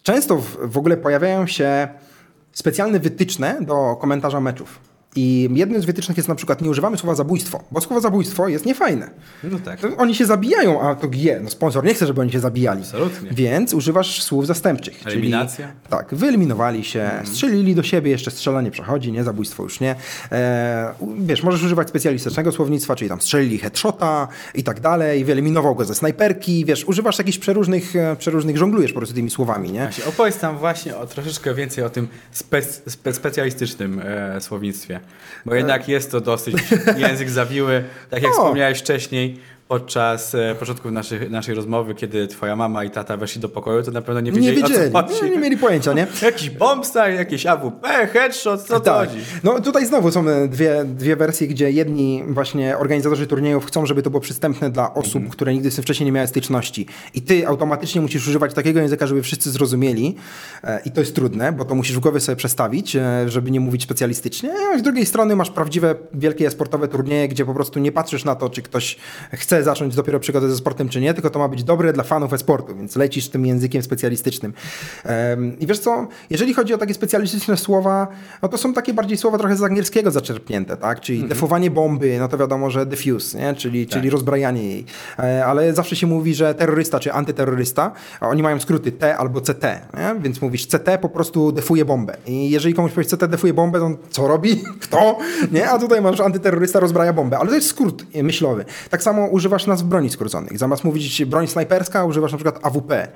[0.02, 1.88] często w, w ogóle pojawiają się
[2.52, 4.89] specjalne wytyczne do komentarza meczów.
[5.16, 8.66] I jednym z wytycznych jest na przykład nie używamy słowa zabójstwo, bo słowo zabójstwo jest
[8.66, 9.11] niefajne.
[9.44, 9.80] No tak.
[9.98, 12.80] Oni się zabijają, a to G, no sponsor nie chce, żeby oni się zabijali.
[12.80, 13.30] Absolutnie.
[13.32, 15.06] Więc używasz słów zastępczych.
[15.06, 15.66] Eliminacja?
[15.66, 17.26] Czyli, tak, wyeliminowali się, Mhm.
[17.26, 19.94] strzelili do siebie, jeszcze strzelanie przechodzi, nie, zabójstwo już nie.
[20.32, 25.84] E, wiesz, możesz używać specjalistycznego słownictwa, czyli tam strzelili headshota i tak dalej, wyeliminował go
[25.84, 29.80] ze snajperki, wiesz, używasz jakichś przeróżnych, e, przeróżnych żonglujesz po prostu tymi słowami, nie?
[29.82, 34.99] Właśnie, opowiedz tam właśnie o troszeczkę więcej o tym spe, spe, specjalistycznym e, słownictwie.
[35.46, 36.57] Bo jednak jest to dosyć
[36.96, 39.40] język zawiły, tak jak wspomniałeś wcześniej,
[39.75, 43.91] podczas e, początku naszych, naszej rozmowy, kiedy twoja mama i tata weszli do pokoju, to
[43.91, 45.25] na pewno nie Nie wiedzieli, wiedzieli, o co chodzi.
[45.25, 46.07] nie, nie mieli pojęcia, nie?
[46.23, 49.09] Jakiś bombstar, jakieś AWP, headshot, co to Tak.
[49.09, 49.21] chodzi?
[49.45, 54.03] No tutaj znowu są e, dwie, dwie wersje, gdzie jedni właśnie organizatorzy turniejów chcą, żeby
[54.03, 55.31] to było przystępne dla osób, Mhm.
[55.33, 56.87] które nigdy z tym wcześniej nie miały styczności.
[57.14, 60.16] I ty automatycznie musisz używać takiego języka, żeby wszyscy zrozumieli.
[60.64, 62.97] E, I to jest trudne, bo to musisz w głowie sobie przestawić,
[63.27, 64.51] żeby nie mówić specjalistycznie.
[64.75, 68.35] A z drugiej strony masz prawdziwe, wielkie sportowe turnieje, gdzie po prostu nie patrzysz na
[68.35, 68.97] to, czy ktoś
[69.33, 72.32] chce zacząć dopiero przygodę ze sportem, czy nie, tylko to ma być dobre dla fanów
[72.32, 74.52] e-sportu, więc lecisz tym językiem specjalistycznym.
[75.61, 78.08] I wiesz co, jeżeli chodzi o takie specjalistyczne słowa,
[78.42, 81.00] no to są takie bardziej słowa trochę z angielskiego zaczerpnięte, tak?
[81.00, 83.54] Czyli defowanie bomby, no to wiadomo, że defuse, nie?
[83.54, 84.84] Czyli, czyli rozbrajanie jej.
[85.18, 89.40] E, Ale zawsze się mówi, że terrorysta czy antyterrorysta, a oni mają skróty T albo
[89.40, 90.20] CT, nie?
[90.20, 92.16] więc mówisz CT po prostu defuje bombę.
[92.26, 94.62] I jeżeli komuś powiesz CT defuje bombę, to on co robi?
[94.82, 95.18] Kto?
[95.52, 95.70] Nie?
[95.70, 97.38] A tutaj masz antyterrorysta rozbraja bombę.
[97.38, 98.64] Ale to jest skrót myślowy.
[98.90, 100.59] Tak samo używasz używasz nazw broni skróconych.
[100.59, 103.09] Zamiast mówić broń snajperska, używasz na przykład AWP,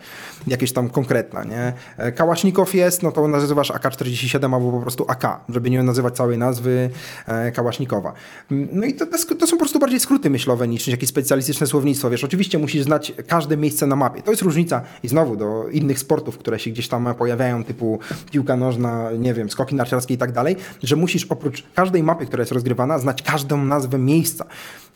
[0.46, 1.72] jakieś tam konkretna, nie?
[1.96, 6.38] E, Kałasznikow jest, no to nazywasz AK-47 albo po prostu AK, żeby nie nazywać całej
[6.38, 6.90] nazwy
[7.26, 8.12] e, Kałasznikowa.
[8.50, 9.06] Mm, No i to,
[9.38, 12.10] to są po prostu bardziej skróty myślowe niż jakieś specjalistyczne słownictwo.
[12.10, 14.22] Wiesz, oczywiście musisz znać każde miejsce na mapie.
[14.22, 17.98] To jest różnica i znowu do innych sportów, które się gdzieś tam pojawiają, typu
[18.30, 22.40] piłka nożna, nie wiem, skoki narciarskie i tak dalej, że musisz oprócz każdej mapy, która
[22.40, 24.44] jest rozgrywana, znać każdą nazwę miejsca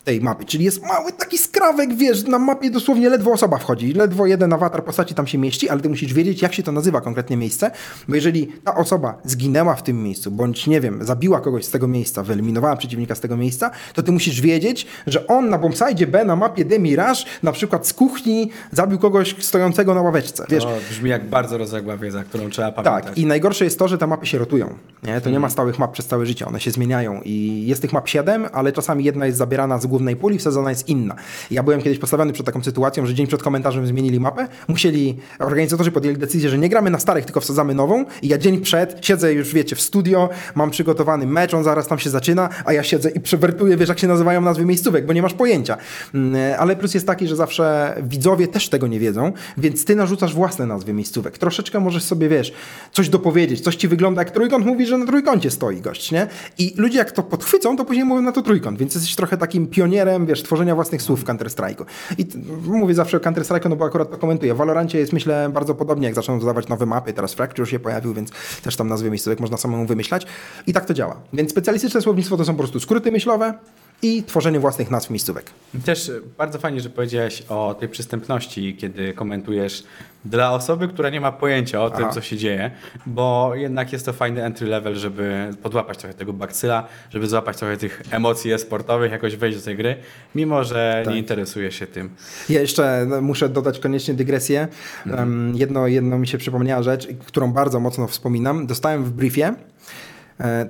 [0.08, 0.44] tej mapy.
[0.44, 4.84] Czyli jest mały taki skrawek, wiesz, na mapie dosłownie ledwo osoba wchodzi, ledwo jeden awatar
[4.84, 7.70] postaci tam się mieści, ale ty musisz wiedzieć, jak się to nazywa konkretnie miejsce,
[8.08, 11.88] bo jeżeli ta osoba zginęła w tym miejscu, bądź, nie wiem, zabiła kogoś z tego
[11.88, 16.24] miejsca, wyeliminowała przeciwnika z tego miejsca, to ty musisz wiedzieć, że on na bombsite B
[16.24, 20.64] na mapie Mirage, na przykład z kuchni, zabił kogoś stojącego na ławeczce, wiesz.
[20.64, 23.04] To brzmi jak bardzo rozległa wiedza, którą trzeba pamiętać.
[23.04, 24.74] Tak, i najgorsze jest to, że te mapy się rotują.
[25.02, 25.20] Nie?
[25.20, 28.08] To nie ma stałych map przez całe życie, one się zmieniają i jest tych map
[28.08, 31.16] 7, ale czasami jedna jest zabierana z głównej puli, wsadzona jest inna.
[31.50, 35.90] Ja byłem kiedyś postawiony przed taką sytuacją, że dzień przed komentarzem zmienili mapę, musieli, organizatorzy
[35.90, 39.32] podjęli decyzję, że nie gramy na starych, tylko wsadzamy nową i ja dzień przed siedzę
[39.32, 43.10] już, wiecie, w studio, mam przygotowany mecz, on zaraz tam się zaczyna, a ja siedzę
[43.10, 45.76] i przewertuję, wiesz, jak się nazywają nazwy miejscówek, bo nie masz pojęcia.
[46.14, 50.34] Mm, Ale plus jest taki, że zawsze widzowie też tego nie wiedzą, więc ty narzucasz
[50.34, 51.38] własne nazwy miejscówek.
[51.38, 52.52] Troszeczkę możesz sobie, wiesz,
[52.92, 56.26] coś dopowiedzieć, coś ci wygląda jak trójkąt, mówi, że na trójkącie stoi gość, nie?
[56.58, 59.66] I ludzie jak to podchwycą, to później mówią na to trójkąt, więc jesteś trochę takim
[59.66, 59.87] pionierem,
[60.26, 61.84] wiesz, tworzenia własnych słów w Counter-Strike'u.
[62.18, 62.26] I
[62.66, 64.54] mówię zawsze o Counter-Strike'u, no bo akurat to komentuję.
[64.54, 68.14] W Valorancie jest, myślę, bardzo podobnie, jak zaczną dodawać nowe mapy, teraz Fracture się pojawił,
[68.14, 68.30] więc
[68.62, 70.26] też tam nazwy miejscówek można samemu wymyślać.
[70.66, 71.16] I tak to działa.
[71.32, 73.54] Więc specjalistyczne słownictwo to są po prostu skróty myślowe
[74.02, 75.50] i tworzenie własnych nazw miejscówek.
[75.84, 79.84] Też y, bardzo fajnie, że powiedziałeś o tej przystępności, kiedy komentujesz
[80.24, 82.14] dla osoby, która nie ma pojęcia o tym, Aha.
[82.14, 82.70] co się dzieje,
[83.06, 87.76] bo jednak jest to fajny entry level, żeby podłapać trochę tego bakcyla, żeby złapać trochę
[87.76, 89.96] tych emocji sportowych, jakoś wejść do tej gry,
[90.34, 91.14] mimo że Tak.
[91.14, 92.10] nie interesujesz się tym.
[92.48, 94.68] Ja jeszcze no, muszę dodać koniecznie dygresję.
[95.10, 98.66] Um, jedno, jedno mi się przypomniała rzecz, którą bardzo mocno wspominam.
[98.66, 99.54] Dostałem w briefie e,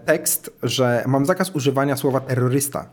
[0.05, 2.87] tekst, że mam zakaz używania słowa terrorysta.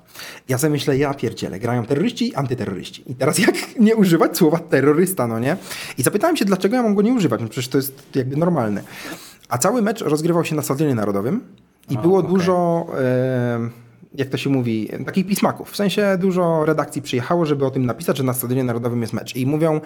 [0.50, 3.12] Ja sobie myślę, ja pierdzielę, grają terroryści i antyterroryści.
[3.12, 5.58] I teraz jak nie używać słowa terrorysta, no nie?
[5.98, 8.82] I zapytałem się, dlaczego ja mam go nie używać, no przecież to jest jakby normalne.
[9.50, 11.42] A cały mecz rozgrywał się na Stadionie Narodowym
[11.90, 12.32] i A, było okej.
[12.32, 12.88] dużo...
[13.00, 13.85] E,
[14.18, 15.72] jak to się mówi, takich pismaków.
[15.72, 19.36] W sensie dużo redakcji przyjechało, żeby o tym napisać, że na Stadionie Narodowym jest mecz.
[19.36, 19.82] I mówią,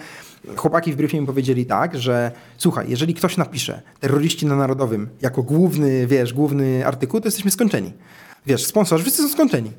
[0.56, 5.42] chłopaki w briefie mi powiedzieli tak, że słuchaj, jeżeli ktoś napisze terroryści na Narodowym jako
[5.42, 7.92] główny, wiesz, główny artykuł, to jesteśmy skończeni.
[8.46, 9.70] Wiesz, sponsorzy, wszyscy są skończeni.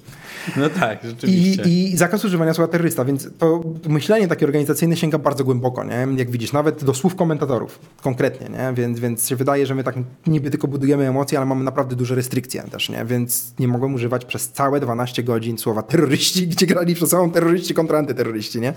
[0.58, 1.64] No tak, rzeczywiście.
[1.64, 6.08] I, I zakaz używania słowa terrorysta, więc to myślenie takie organizacyjne sięga bardzo głęboko, nie?
[6.18, 8.74] Jak widzisz, nawet do słów komentatorów, konkretnie, nie?
[8.74, 9.96] Więc, więc się wydaje, że my tak
[10.28, 13.06] niby tylko budujemy emocje, ale mamy naprawdę duże restrykcje też, nie?
[13.06, 17.74] Więc nie mogłem używać przez całe 12 godzin słowa terroryści, gdzie grali przez sobą terroryści
[17.74, 18.74] kontra antyterroryści, nie?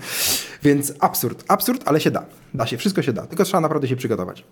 [0.63, 2.25] Więc absurd, absurd, ale się da.
[2.53, 4.43] Da się, wszystko się da, tylko trzeba naprawdę się przygotować.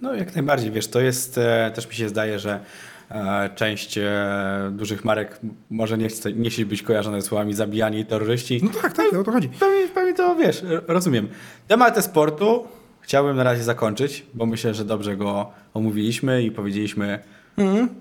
[0.00, 2.60] No jak najbardziej, wiesz, to jest, e, też mi się zdaje, że
[3.54, 5.40] część e, dużych marek
[5.70, 8.60] może nie, chce, nie chcieć być kojarzone słowami zabijani i terroryści.
[8.62, 9.48] No tak, tak, o to chodzi.
[9.48, 11.28] Pewnie, pewnie to wiesz, rozumiem.
[11.68, 12.66] Temat sportu
[13.00, 17.18] chciałbym na razie zakończyć, bo myślę, że dobrze go omówiliśmy i powiedzieliśmy,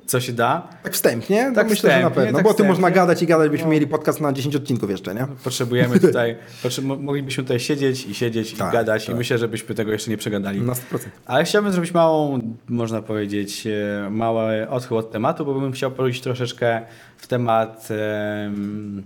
[0.06, 0.68] co się da.
[0.84, 3.02] Tak wstępnie, Tak tak myślę, że na wstępnie, pewno, tak bo o tym można wstępnie.
[3.02, 5.28] gadać i gadać, byśmy mieli podcast na 10 odcinków jeszcze, nie?
[5.44, 9.16] Potrzebujemy tutaj, potrze- mo- moglibyśmy tutaj siedzieć i siedzieć Tak, i gadać tak.
[9.16, 10.62] i myślę, że byśmy tego jeszcze nie przegadali.
[10.62, 10.80] Na 100%.
[11.26, 12.40] Ale chciałbym zrobić małą,
[12.70, 16.82] można powiedzieć, e, mały odchył od tematu, bo bym chciał poruszyć troszeczkę
[17.18, 17.88] w temat
[18.46, 19.04] em,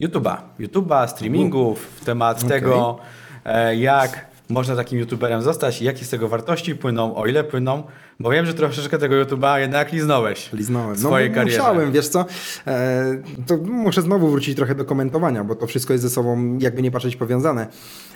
[0.00, 0.36] YouTube'a.
[0.60, 2.48] YouTube'a, streamingów, w temat Okej.
[2.48, 2.98] tego,
[3.44, 7.82] e, jak można takim YouTuberem zostać i jakie z tego wartości płyną, o ile płyną,
[8.20, 10.94] bo wiem, że troszeczkę tego YouTube'a jednak liznąłeś Liznąłem.
[10.94, 11.58] w swojej no, karierze.
[11.58, 12.26] Musiałem, wiesz co?
[12.66, 16.82] E, to muszę znowu wrócić trochę do komentowania, bo to wszystko jest ze sobą, jakby
[16.82, 17.66] nie patrzeć, powiązane.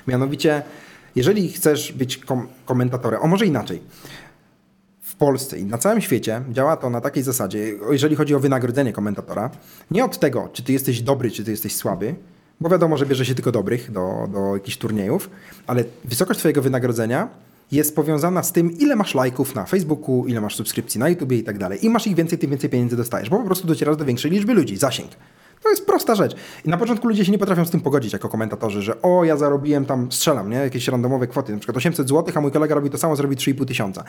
[0.06, 0.62] Mianowicie,
[1.16, 3.82] jeżeli chcesz być kom- komentatorem, o może inaczej.
[5.02, 8.92] W Polsce i na całym świecie działa to na takiej zasadzie, jeżeli chodzi o wynagrodzenie
[8.92, 9.50] komentatora,
[9.90, 12.14] nie od tego, czy ty jesteś dobry, czy ty jesteś słaby,
[12.62, 15.30] bo wiadomo, że bierze się tylko dobrych do, do jakichś turniejów,
[15.66, 17.28] ale wysokość twojego wynagrodzenia
[17.72, 21.42] jest powiązana z tym, ile masz lajków na Facebooku, ile masz subskrypcji na YouTubie i
[21.42, 21.86] tak dalej.
[21.86, 24.54] Im masz ich więcej, tym więcej pieniędzy dostajesz, bo po prostu docierasz do większej liczby
[24.54, 25.10] ludzi, zasięg.
[25.62, 26.36] To jest prosta rzecz.
[26.64, 29.36] I na początku ludzie się nie potrafią z tym pogodzić jako komentatorzy, że o, ja
[29.36, 30.56] zarobiłem tam, strzelam, nie?
[30.56, 33.66] Jakieś randomowe kwoty, na przykład 800 zł, a mój kolega robi to samo, zrobi 3,5
[33.66, 34.04] tysiąca.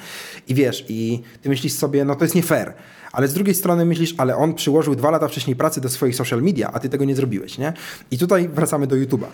[0.48, 2.74] I wiesz, i ty myślisz sobie, no to jest nie fair.
[3.14, 6.42] Ale z drugiej strony myślisz, ale on przyłożył dwa lata wcześniej pracy do swoich social
[6.42, 7.74] media, a ty tego nie zrobiłeś, nie?
[8.12, 9.26] I tutaj wracamy do YouTube'a.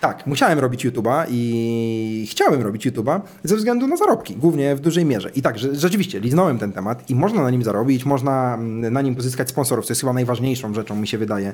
[0.00, 5.04] Tak, musiałem robić YouTube'a i chciałem robić YouTube'a ze względu na zarobki, głównie w dużej
[5.04, 5.30] mierze.
[5.34, 9.14] I tak, rzeczywiście, liznąłem ten temat i można na nim zarobić, można mm, na nim
[9.14, 11.52] pozyskać sponsorów, co jest chyba najważniejszą rzeczą, mi się wydaje,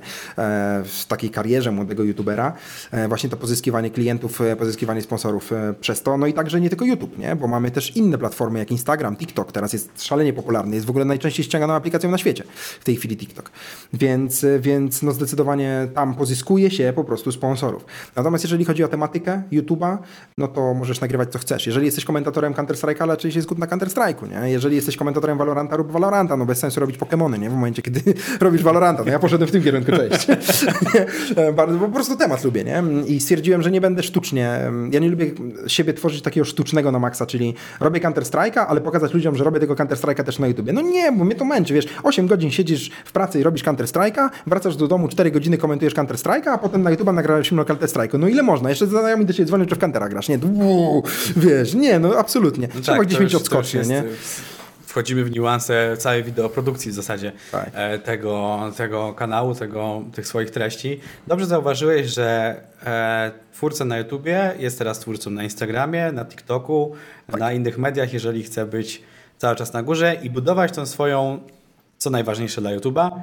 [0.84, 2.52] w takiej karierze młodego youtubera,
[2.90, 6.68] e, właśnie to pozyskiwanie klientów, e, pozyskiwanie sponsorów e, przez to, no i także nie
[6.68, 7.36] tylko YouTube, nie?
[7.36, 11.04] bo mamy też inne platformy jak Instagram, TikTok, teraz jest szalenie popularny, jest w ogóle
[11.04, 12.44] najczęściej ściąganą aplikacją na świecie
[12.80, 13.50] w tej chwili TikTok,
[13.92, 17.84] więc, e, więc no zdecydowanie tam pozyskuje się po prostu sponsorów.
[18.16, 19.98] Natomiast jeżeli chodzi o tematykę YouTube'a,
[20.38, 21.66] no to możesz nagrywać co chcesz.
[21.66, 24.50] Jeżeli jesteś komentatorem Counter-Strike'a, ale oczywiście jest na Counter-Strike'u, nie?
[24.50, 27.50] Jeżeli jesteś komentatorem Valoranta, rób Valoranta, no bez sensu robić Pokémony, nie?
[27.50, 28.00] W momencie, kiedy
[28.40, 29.04] robisz Valoranta.
[29.04, 30.66] No ja poszedłem w tym kierunku, cześć.
[31.57, 32.82] Bardzo, po prostu temat lubię, nie?
[33.07, 35.30] I stwierdziłem, że nie będę sztucznie, ja nie lubię
[35.66, 39.74] siebie tworzyć takiego sztucznego na maksa, czyli robię Counter-Strike'a, ale pokazać ludziom, że robię tego
[39.74, 40.72] Counter-Strike'a też na YouTubie.
[40.72, 44.28] No nie, bo mnie to męczy, wiesz, 8 godzin siedzisz w pracy i robisz Counter-Strike'a,
[44.46, 48.18] wracasz do domu, 4 godziny komentujesz Counter-Strike'a, a potem na YouTube'a nagrałeś film o Counter-Strike'u.
[48.18, 48.68] No ile można?
[48.68, 50.28] Jeszcze znajomi do ciebie dzwonią, czy w Countera grasz.
[50.28, 51.02] Nie, uuu,
[51.36, 52.68] wiesz, nie, no absolutnie.
[52.74, 54.00] No Trzeba tak, gdzieś mieć odskocznie, jest, nie?
[54.00, 54.53] y,
[54.95, 57.70] Wchodzimy w niuanse całej wideoprodukcji w zasadzie Tak.
[57.74, 61.01] e, tego, tego kanału, tego, tych swoich treści.
[61.26, 66.95] Dobrze zauważyłeś, że e, twórca na YouTubie jest teraz twórcą na Instagramie, na TikToku,
[67.30, 67.40] Tak.
[67.40, 69.03] na innych mediach, jeżeli chce być
[69.38, 71.38] cały czas na górze i budować tą swoją,
[71.99, 73.20] co najważniejsze dla YouTuba,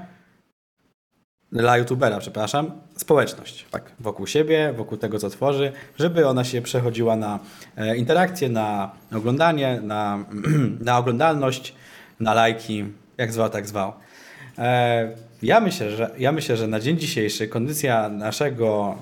[1.51, 3.65] dla YouTubera, przepraszam, społeczność.
[3.71, 3.91] Tak.
[3.99, 7.39] Wokół siebie, wokół tego, co tworzy, żeby ona się przechodziła na
[7.77, 10.25] e, interakcję, na oglądanie, na,
[10.79, 11.75] na oglądalność,
[12.19, 12.85] na lajki,
[13.17, 13.93] jak zwał, tak zwał.
[14.57, 15.11] E,
[15.43, 18.95] ja, myślę, że, ja myślę, że na dzień dzisiejszy kondycja naszego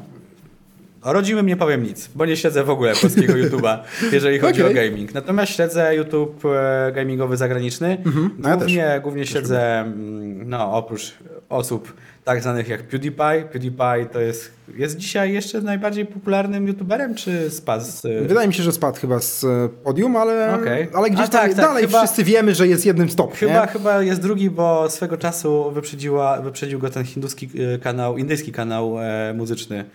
[1.01, 3.77] o rodzimym nie powiem nic, bo nie śledzę w ogóle polskiego YouTube'a,
[4.11, 4.71] jeżeli chodzi Okej.
[4.71, 5.13] o gaming.
[5.13, 7.97] Natomiast śledzę YouTube e, gamingowy zagraniczny.
[8.37, 11.13] no ja głównie, głównie śledzę, mm, no oprócz
[11.49, 11.93] osób
[12.25, 13.43] tak znanych jak PewDiePie.
[13.51, 18.05] PewDiePie to jest, jest dzisiaj jeszcze najbardziej popularnym YouTuberem, czy spadł z...
[18.05, 20.87] e, Wydaje mi się, że spadł chyba z e, podium, ale, Okej.
[20.93, 23.35] ale gdzieś A tam tak, tak, dalej chyba- wszyscy wiemy, że jest jednym z top,
[23.35, 23.67] Chyba, nie?
[23.67, 28.95] chyba jest drugi, bo swego czasu wyprzedziła, wyprzedził go ten hinduski e, kanał, indyjski kanał
[28.99, 29.85] e, muzyczny.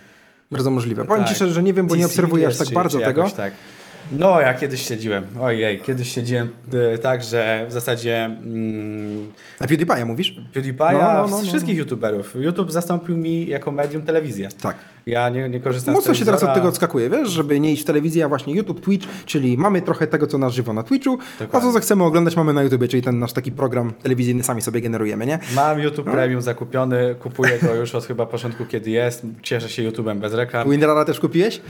[0.51, 1.05] Bardzo możliwe.
[1.05, 1.29] Powiem Tak.
[1.29, 3.21] ci szczerze, że nie wiem, bo nie TC obserwuję aż tak bardzo tego.
[3.23, 3.53] jakoś Tak.
[4.13, 5.25] No, ja kiedyś śledziłem.
[5.41, 6.49] Ojej, kiedyś śledziłem
[6.95, 10.37] e, tak, że w zasadzie mm, A PewDiePie'a mówisz?
[10.55, 11.43] PewDiePie'a, No, no, no, no.
[11.43, 12.35] wszystkich YouTuberów.
[12.35, 14.49] YouTube zastąpił mi jako medium telewizję.
[14.61, 14.77] Tak.
[15.07, 16.55] Ja nie, nie korzystam Mocno z się teraz od telewizora.
[16.55, 20.07] tego odskakuje, wiesz, żeby nie iść w telewizję, a właśnie YouTube, Twitch, czyli mamy trochę
[20.07, 21.73] tego, co na żywo na Twitchu, a co Dokładnie.
[21.73, 25.39] zechcemy oglądać, mamy na YouTubie, czyli ten nasz taki program telewizyjny sami sobie generujemy, nie?
[25.57, 29.23] Mam YouTube Premium zakupiony, kupuję go już od chyba początku, kiedy jest.
[29.43, 30.71] Cieszę się YouTube'em bez reklam.
[30.71, 31.61] Winrara też kupiłeś?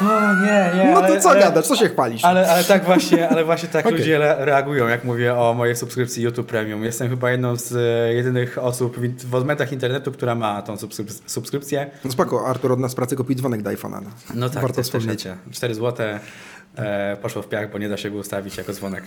[0.00, 0.04] O,
[0.44, 0.90] nie, nie.
[0.94, 2.24] No to ale- co ale- gadasz, co się chwalisz?
[2.24, 3.98] Ale, ale tak właśnie, ale właśnie tak Okej.
[3.98, 6.84] ludzie re- reagują, jak mówię o mojej subskrypcji YouTube Premium.
[6.84, 11.22] Jestem chyba jedną z e, jedynych osób w, w odmętach internetu, która ma tą subskryp-
[11.26, 11.90] subskrypcję.
[12.04, 14.02] No spoko, Artur od nas pracy kupił dzwonek do iPhone'a.
[14.02, 15.20] No, No tak, Warto to wspomnieć.
[15.20, 15.56] wspomnieć.
[15.56, 16.06] 4 zł
[16.76, 19.04] e, poszło w piach, bo nie da się go ustawić jako dzwonek.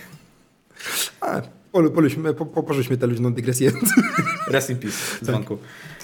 [1.20, 1.40] A,
[1.72, 3.72] polu, poluśmy, po, po, porzućmy tę luźną dygresję.
[4.50, 5.58] Rest in peace, dzwonku.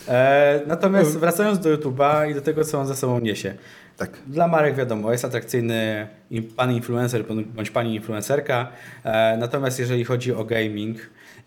[0.08, 3.54] E, natomiast wracając do YouTube'a i do tego, co on ze sobą niesie.
[3.96, 4.10] tak.
[4.26, 6.08] Dla marek wiadomo, jest atrakcyjny
[6.56, 7.24] pan influencer
[7.54, 8.68] bądź pani influencerka.
[9.04, 10.98] E, natomiast jeżeli chodzi o gaming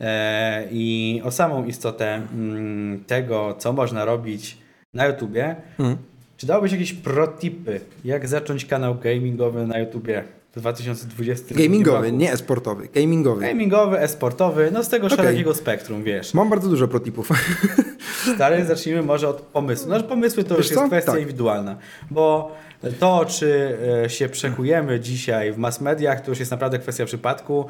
[0.02, 4.65] e, i o samą istotę mm, tego, co można robić
[4.96, 5.98] na YouTubie, Mhm.
[6.38, 10.24] czy dałbyś jakieś protipy, jak zacząć kanał gamingowy na YouTubie
[10.56, 12.18] w 2020 Gamingowy, roku?
[12.18, 12.88] nie e-sportowy.
[12.96, 13.42] Gamingowy.
[13.42, 16.34] Gamingowy, e-sportowy, no z tego szerokiego spektrum, wiesz.
[16.34, 17.30] Mam bardzo dużo protipów.
[18.36, 19.90] Stary, zacznijmy może od pomysłu.
[19.90, 20.88] No, że pomysły to już Wiesz jest co?
[20.88, 21.22] kwestia Tak.
[21.22, 21.78] indywidualna,
[22.12, 22.56] bo
[23.00, 27.66] to, czy e, się przekujemy dzisiaj w mass mediach, to już jest naprawdę kwestia przypadku.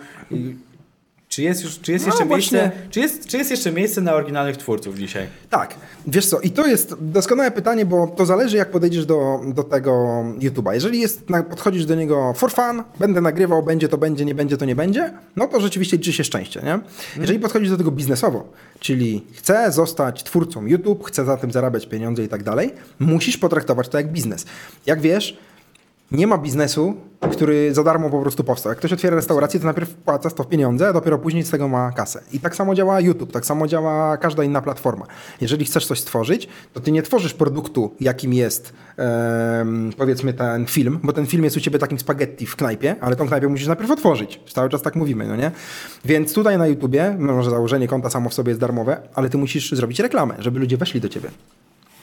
[1.35, 2.59] Czy jest już, czy jest No, jeszcze właśnie.
[2.59, 5.27] miejsce, czy jest, czy jest jeszcze miejsce na oryginalnych twórców dzisiaj?
[5.49, 5.75] Tak,
[6.07, 10.23] wiesz co, i to jest doskonałe pytanie, bo to zależy jak podejdziesz do, do tego
[10.39, 10.73] YouTube'a.
[10.73, 14.65] Jeżeli jest, podchodzisz do niego for fun, będę nagrywał, będzie to będzie, nie będzie to
[14.65, 16.79] nie będzie, no to rzeczywiście liczy się szczęście, nie?
[17.21, 22.23] Jeżeli podchodzisz do tego biznesowo, czyli chcę zostać twórcą YouTube, chcę za tym zarabiać pieniądze
[22.23, 24.45] i tak dalej, musisz potraktować to jak biznes.
[24.85, 25.37] Jak wiesz,
[26.11, 26.95] nie ma biznesu,
[27.31, 28.71] który za darmo po prostu powstał.
[28.71, 31.91] Jak ktoś otwiera restaurację, to najpierw płaca 100 pieniądze, a dopiero później z tego ma
[31.91, 32.21] kasę.
[32.33, 35.05] I tak samo działa YouTube, tak samo działa każda inna platforma.
[35.41, 40.99] Jeżeli chcesz coś stworzyć, to ty nie tworzysz produktu, jakim jest em, powiedzmy ten film,
[41.03, 43.91] bo ten film jest u ciebie takim spaghetti w knajpie, ale tą knajpę musisz najpierw
[43.91, 44.39] otworzyć.
[44.53, 45.51] Cały czas tak mówimy, no nie?
[46.05, 49.71] Więc tutaj na YouTubie, może założenie konta samo w sobie jest darmowe, ale ty musisz
[49.71, 51.29] zrobić reklamę, żeby ludzie weszli do ciebie.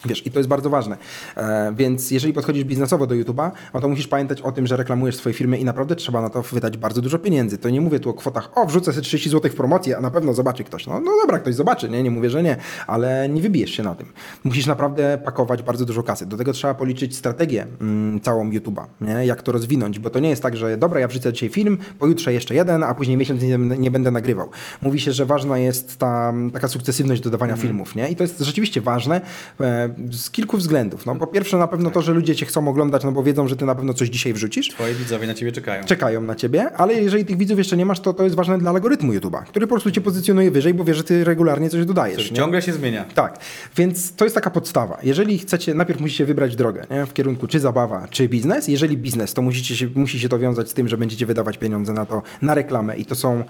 [0.05, 0.97] Wiesz, i to jest bardzo ważne.
[1.37, 5.17] E, więc jeżeli podchodzisz biznesowo do YouTube'a, no to musisz pamiętać o tym, że reklamujesz
[5.17, 7.59] swoje firmy i naprawdę trzeba na to wydać bardzo dużo pieniędzy.
[7.59, 10.11] To nie mówię tu o kwotach, o wrzucę sobie 30 zł w promocję, a na
[10.11, 10.87] pewno zobaczy ktoś.
[10.87, 12.03] No, no dobra, ktoś zobaczy, nie?
[12.03, 14.07] nie mówię, że nie, ale nie wybijesz się na tym.
[14.45, 16.27] Musisz naprawdę pakować bardzo dużo kasy.
[16.27, 19.27] Do tego trzeba policzyć strategię mm, całą YouTube'a, nie?
[19.27, 22.33] jak to rozwinąć, bo to nie jest tak, że dobra, ja wrzucę dzisiaj film, pojutrze
[22.33, 24.51] jeszcze jeden, a później miesiąc nie, nie będę nagrywał.
[24.83, 28.09] Mówi się, że ważna jest ta taka sukcesywność dodawania filmów, nie?
[28.09, 29.21] I to jest rzeczywiście ważne
[29.61, 31.07] e, z kilku względów.
[31.07, 33.57] No, po pierwsze na pewno to, że ludzie cię chcą oglądać, no bo wiedzą, że
[33.57, 34.68] ty na pewno coś dzisiaj wrzucisz.
[34.68, 35.84] Twoi widzowie na ciebie czekają.
[35.84, 38.70] Czekają na ciebie, ale jeżeli tych widzów jeszcze nie masz, to to jest ważne dla
[38.70, 42.30] algorytmu YouTube'a, który po prostu cię pozycjonuje wyżej, bo wie, że ty regularnie coś dodajesz.
[42.30, 42.36] nie?
[42.36, 43.05] Ciągle się zmienia.
[43.14, 43.38] Tak,
[43.76, 44.99] więc to jest taka podstawa.
[45.03, 47.07] Jeżeli chcecie, najpierw musicie wybrać drogę nie?
[47.07, 48.68] w kierunku czy zabawa, czy biznes.
[48.68, 51.93] Jeżeli biznes, to musicie się, musi się to wiązać z tym, że będziecie wydawać pieniądze
[51.93, 53.45] na to, na reklamę i to są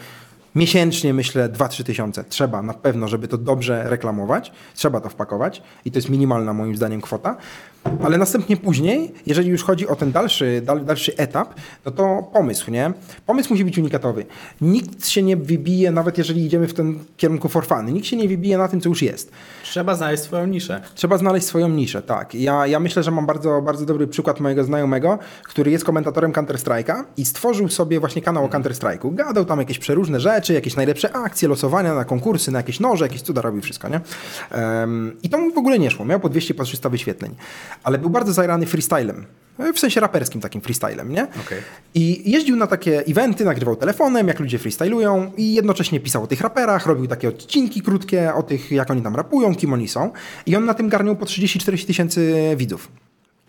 [0.54, 2.24] miesięcznie, myślę, 2-3 tysiące.
[2.24, 6.76] Trzeba na pewno, żeby to dobrze reklamować, trzeba to wpakować i to jest minimalna moim
[6.76, 7.36] zdaniem kwota.
[8.04, 12.70] Ale następnie później, jeżeli już chodzi o ten dalszy, dal, dalszy etap, no to pomysł,
[12.70, 12.92] nie?
[13.26, 14.26] Pomysł musi być unikatowy.
[14.60, 18.28] Nikt się nie wybije, nawet jeżeli idziemy w ten kierunku for fun, nikt się nie
[18.28, 19.32] wybije na tym, co już jest.
[19.62, 20.80] Trzeba znaleźć swoją niszę.
[20.94, 22.34] Trzeba znaleźć swoją niszę, tak.
[22.34, 27.04] Ja, ja myślę, że mam bardzo, bardzo dobry przykład mojego znajomego, który jest komentatorem Counter-Strike'a
[27.16, 29.14] i stworzył sobie właśnie kanał o Counter-Strike'u.
[29.14, 33.22] Gadał tam jakieś przeróżne rzeczy, jakieś najlepsze akcje, losowania na konkursy, na jakieś noże, jakieś
[33.22, 34.00] cuda robił wszystko, nie?
[34.54, 36.04] Um, I to mu w ogóle nie szło.
[36.04, 37.34] Miał po 200, po 300 wyświetleń.
[37.82, 39.26] Ale był bardzo zajrany freestylem.
[39.74, 41.22] W sensie raperskim takim freestylem, nie?
[41.22, 41.58] Okej.
[41.94, 46.40] I jeździł na takie eventy, nagrywał telefonem, jak ludzie freestylują i jednocześnie pisał o tych
[46.40, 50.10] raperach, robił takie odcinki krótkie o tych, jak oni tam rapują, kim oni są.
[50.46, 52.88] I on na tym garniał po 30-40 tysięcy widzów.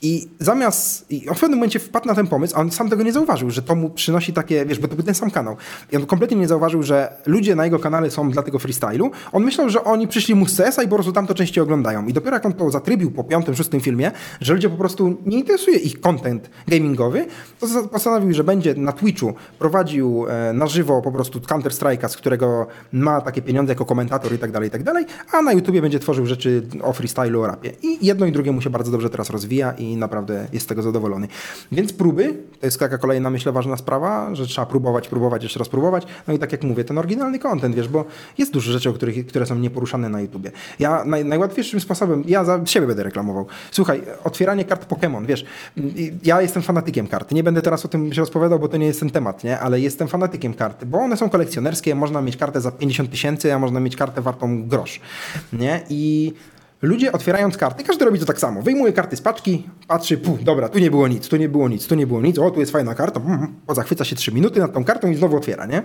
[0.04, 3.04] I zamiast, i on w pewnym momencie wpadł na ten pomysł, a on sam tego
[3.04, 5.56] nie zauważył, że to mu przynosi takie, wiesz, bo to był ten sam kanał.
[5.92, 9.12] I on kompletnie nie zauważył, że ludzie na jego kanale są dla tego freestylu.
[9.32, 12.08] On myślał, że oni przyszli mu z CS-a i po prostu tam to częściej oglądają.
[12.08, 15.38] I dopiero jak on to zatrybił po piątym, szóstym filmie, że ludzie po prostu nie
[15.38, 17.26] interesuje ich content gamingowy,
[17.60, 22.68] to postanowił, że będzie na Twitchu prowadził e, na żywo po prostu Counter-Strike'a, z którego
[22.92, 26.00] ma takie pieniądze jako komentator i tak dalej, i tak dalej, a na YouTubie będzie
[26.00, 27.72] tworzył rzeczy o freestylu, o rapie.
[27.82, 30.82] I jedno i drugie mu się bardzo dobrze teraz rozwija i naprawdę jest z tego
[30.82, 31.28] zadowolony.
[31.72, 35.70] Więc próby, to jest taka kolejna, myślę, ważna sprawa, że trzeba próbować, próbować, jeszcze raz
[35.70, 36.08] próbować.
[36.28, 38.06] No i tak jak mówię, ten oryginalny content, wiesz, bo
[38.38, 40.52] jest dużo rzeczy, o których, które są nieporuszane na YouTubie.
[40.80, 43.46] Ja naj, najłatwiejszym sposobem, ja za siebie będę reklamował.
[43.72, 45.46] Słuchaj, otwieranie kart Pokémon, wiesz,
[45.78, 47.32] i- ja jestem fanatykiem kart.
[47.32, 49.60] Nie będę teraz o tym się rozpowiadał, bo to nie jest ten temat, nie?
[49.60, 53.60] Ale jestem fanatykiem karty, bo one są kolekcjonerskie, można mieć kartę za 50 tysięcy, a
[53.60, 55.00] można mieć kartę wartą grosz,
[55.54, 55.82] nie?
[55.90, 56.34] I
[56.84, 58.62] Ludzie otwierając karty, każdy robi to tak samo.
[58.62, 61.88] Wyjmuje karty z paczki, patrzy, puh, dobra, tu nie było nic, tu nie było nic,
[61.88, 64.60] tu nie było nic, o, tu jest fajna karta, mm, o, zachwyca się 3 minuty
[64.60, 65.84] nad tą kartą i znowu otwiera, nie?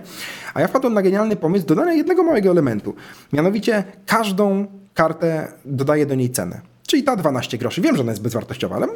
[0.53, 2.95] A ja wpadłem na genialny pomysł dodania jednego małego elementu.
[3.33, 6.61] Mianowicie każdą kartę dodaję do niej cenę.
[6.89, 7.81] Czyli ta 12 groszy.
[7.81, 8.87] Wiem, że ona jest bezwartościowa, ale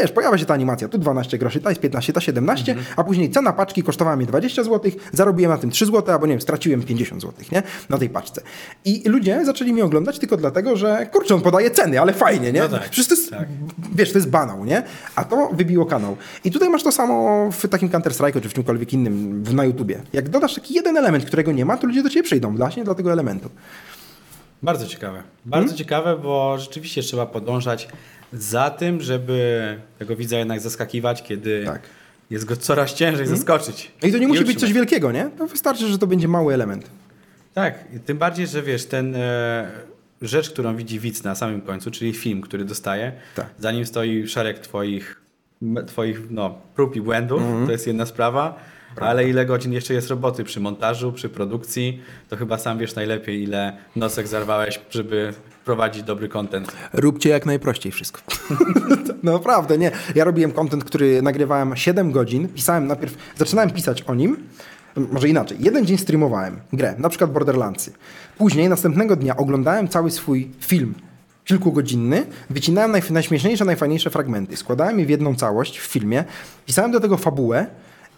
[0.00, 0.88] wiesz, pojawia się ta animacja.
[0.88, 4.64] Tu 12 groszy, ta jest 15, ta 17, a później cena paczki kosztowała mnie 20
[4.64, 7.62] zł, zarobiłem na tym 3 zł, albo nie wiem, straciłem 50 zł, nie?
[7.88, 8.42] Na tej paczce.
[8.84, 12.60] I ludzie zaczęli mnie oglądać tylko dlatego, że kurczę, on podaje ceny, ale fajnie, nie?
[12.60, 13.48] No tak, Przecież to jest, tak.
[13.94, 14.82] wiesz, to jest banał, nie?
[15.16, 16.16] A to wybiło kanał.
[16.44, 20.00] I tutaj masz to samo w takim Counter-Strike'u, czy w czymkolwiek innym na YouTubie.
[20.12, 22.94] Jak dodasz taki jeden element, którego nie ma, to ludzie do ciebie przyjdą właśnie dla
[22.94, 23.50] tego elementu.
[24.64, 25.22] Bardzo ciekawe.
[25.44, 25.78] Bardzo Hmm?
[25.78, 27.88] ciekawe, bo rzeczywiście trzeba podążać
[28.32, 31.82] za tym, żeby tego widza jednak zaskakiwać, kiedy Tak.
[32.30, 33.90] jest go coraz ciężej zaskoczyć.
[34.02, 34.60] I to nie musi być utrzymać.
[34.60, 35.30] coś wielkiego, nie?
[35.38, 36.90] To wystarczy, że to będzie mały element.
[37.54, 39.70] Tak, i tym bardziej, że wiesz, ten e,
[40.22, 43.46] rzecz, którą widzi widz na samym końcu, czyli film, który dostaje, Tak.
[43.58, 45.20] za nim stoi szereg twoich,
[45.86, 47.66] twoich no, prób i błędów, Mhm.
[47.66, 48.58] to jest jedna sprawa,
[49.00, 53.42] ale ile godzin jeszcze jest roboty przy montażu, przy produkcji, to chyba sam wiesz najlepiej,
[53.42, 55.34] ile nosek zarwałeś, żeby
[55.64, 56.72] prowadzić dobry content.
[56.92, 58.20] Róbcie jak najprościej wszystko.
[59.22, 59.90] no naprawdę, nie.
[60.14, 62.48] Ja robiłem content, który nagrywałem 7 godzin.
[62.48, 64.36] Pisałem najpierw, zaczynałem pisać o nim.
[65.12, 65.58] Może inaczej.
[65.60, 67.92] Jeden dzień streamowałem grę, na przykład Borderlandsy.
[68.38, 70.94] Później, następnego dnia oglądałem cały swój film
[71.44, 76.24] kilkugodzinny, wycinałem najf- najśmieszniejsze, najfajniejsze fragmenty, składałem je w jedną całość w filmie,
[76.66, 77.66] pisałem do tego fabułę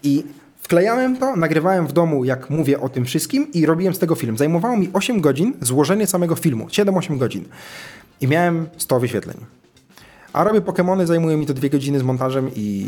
[0.03, 0.23] i
[0.71, 4.37] wklejałem to, nagrywałem w domu, jak mówię o tym wszystkim i robiłem z tego film.
[4.37, 7.45] Zajmowało mi 8 godzin złożenie samego filmu, 7-8 godzin.
[8.21, 9.37] I miałem 100 wyświetleń.
[10.33, 12.85] A robię Pokémony, zajmuje mi to dwie godziny z montażem i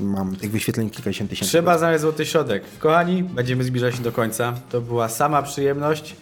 [0.00, 1.50] mam tych wyświetleń kilkadziesiąt tysięcy.
[1.50, 2.62] Trzeba znaleźć złoty środek.
[2.78, 4.52] Kochani, będziemy zbliżać się do końca.
[4.70, 6.16] To była sama przyjemność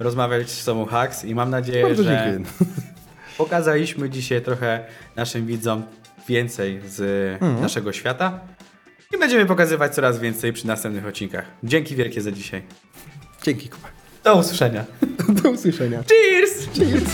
[0.00, 2.50] rozmawiać z Tomą Hacks i mam nadzieję, Bardzo że dziękuję.
[3.38, 4.84] pokazaliśmy dzisiaj trochę
[5.16, 5.82] naszym widzom
[6.28, 7.00] więcej z
[7.42, 7.60] Mhm.
[7.62, 8.40] naszego świata
[9.14, 11.44] i będziemy pokazywać coraz więcej przy następnych odcinkach.
[11.64, 12.62] Dzięki wielkie za dzisiaj.
[13.42, 13.88] Dzięki, Kuba.
[14.24, 14.84] Do usłyszenia.
[15.42, 16.02] Do usłyszenia.
[16.02, 16.68] Cheers!
[16.78, 17.10] Cheers.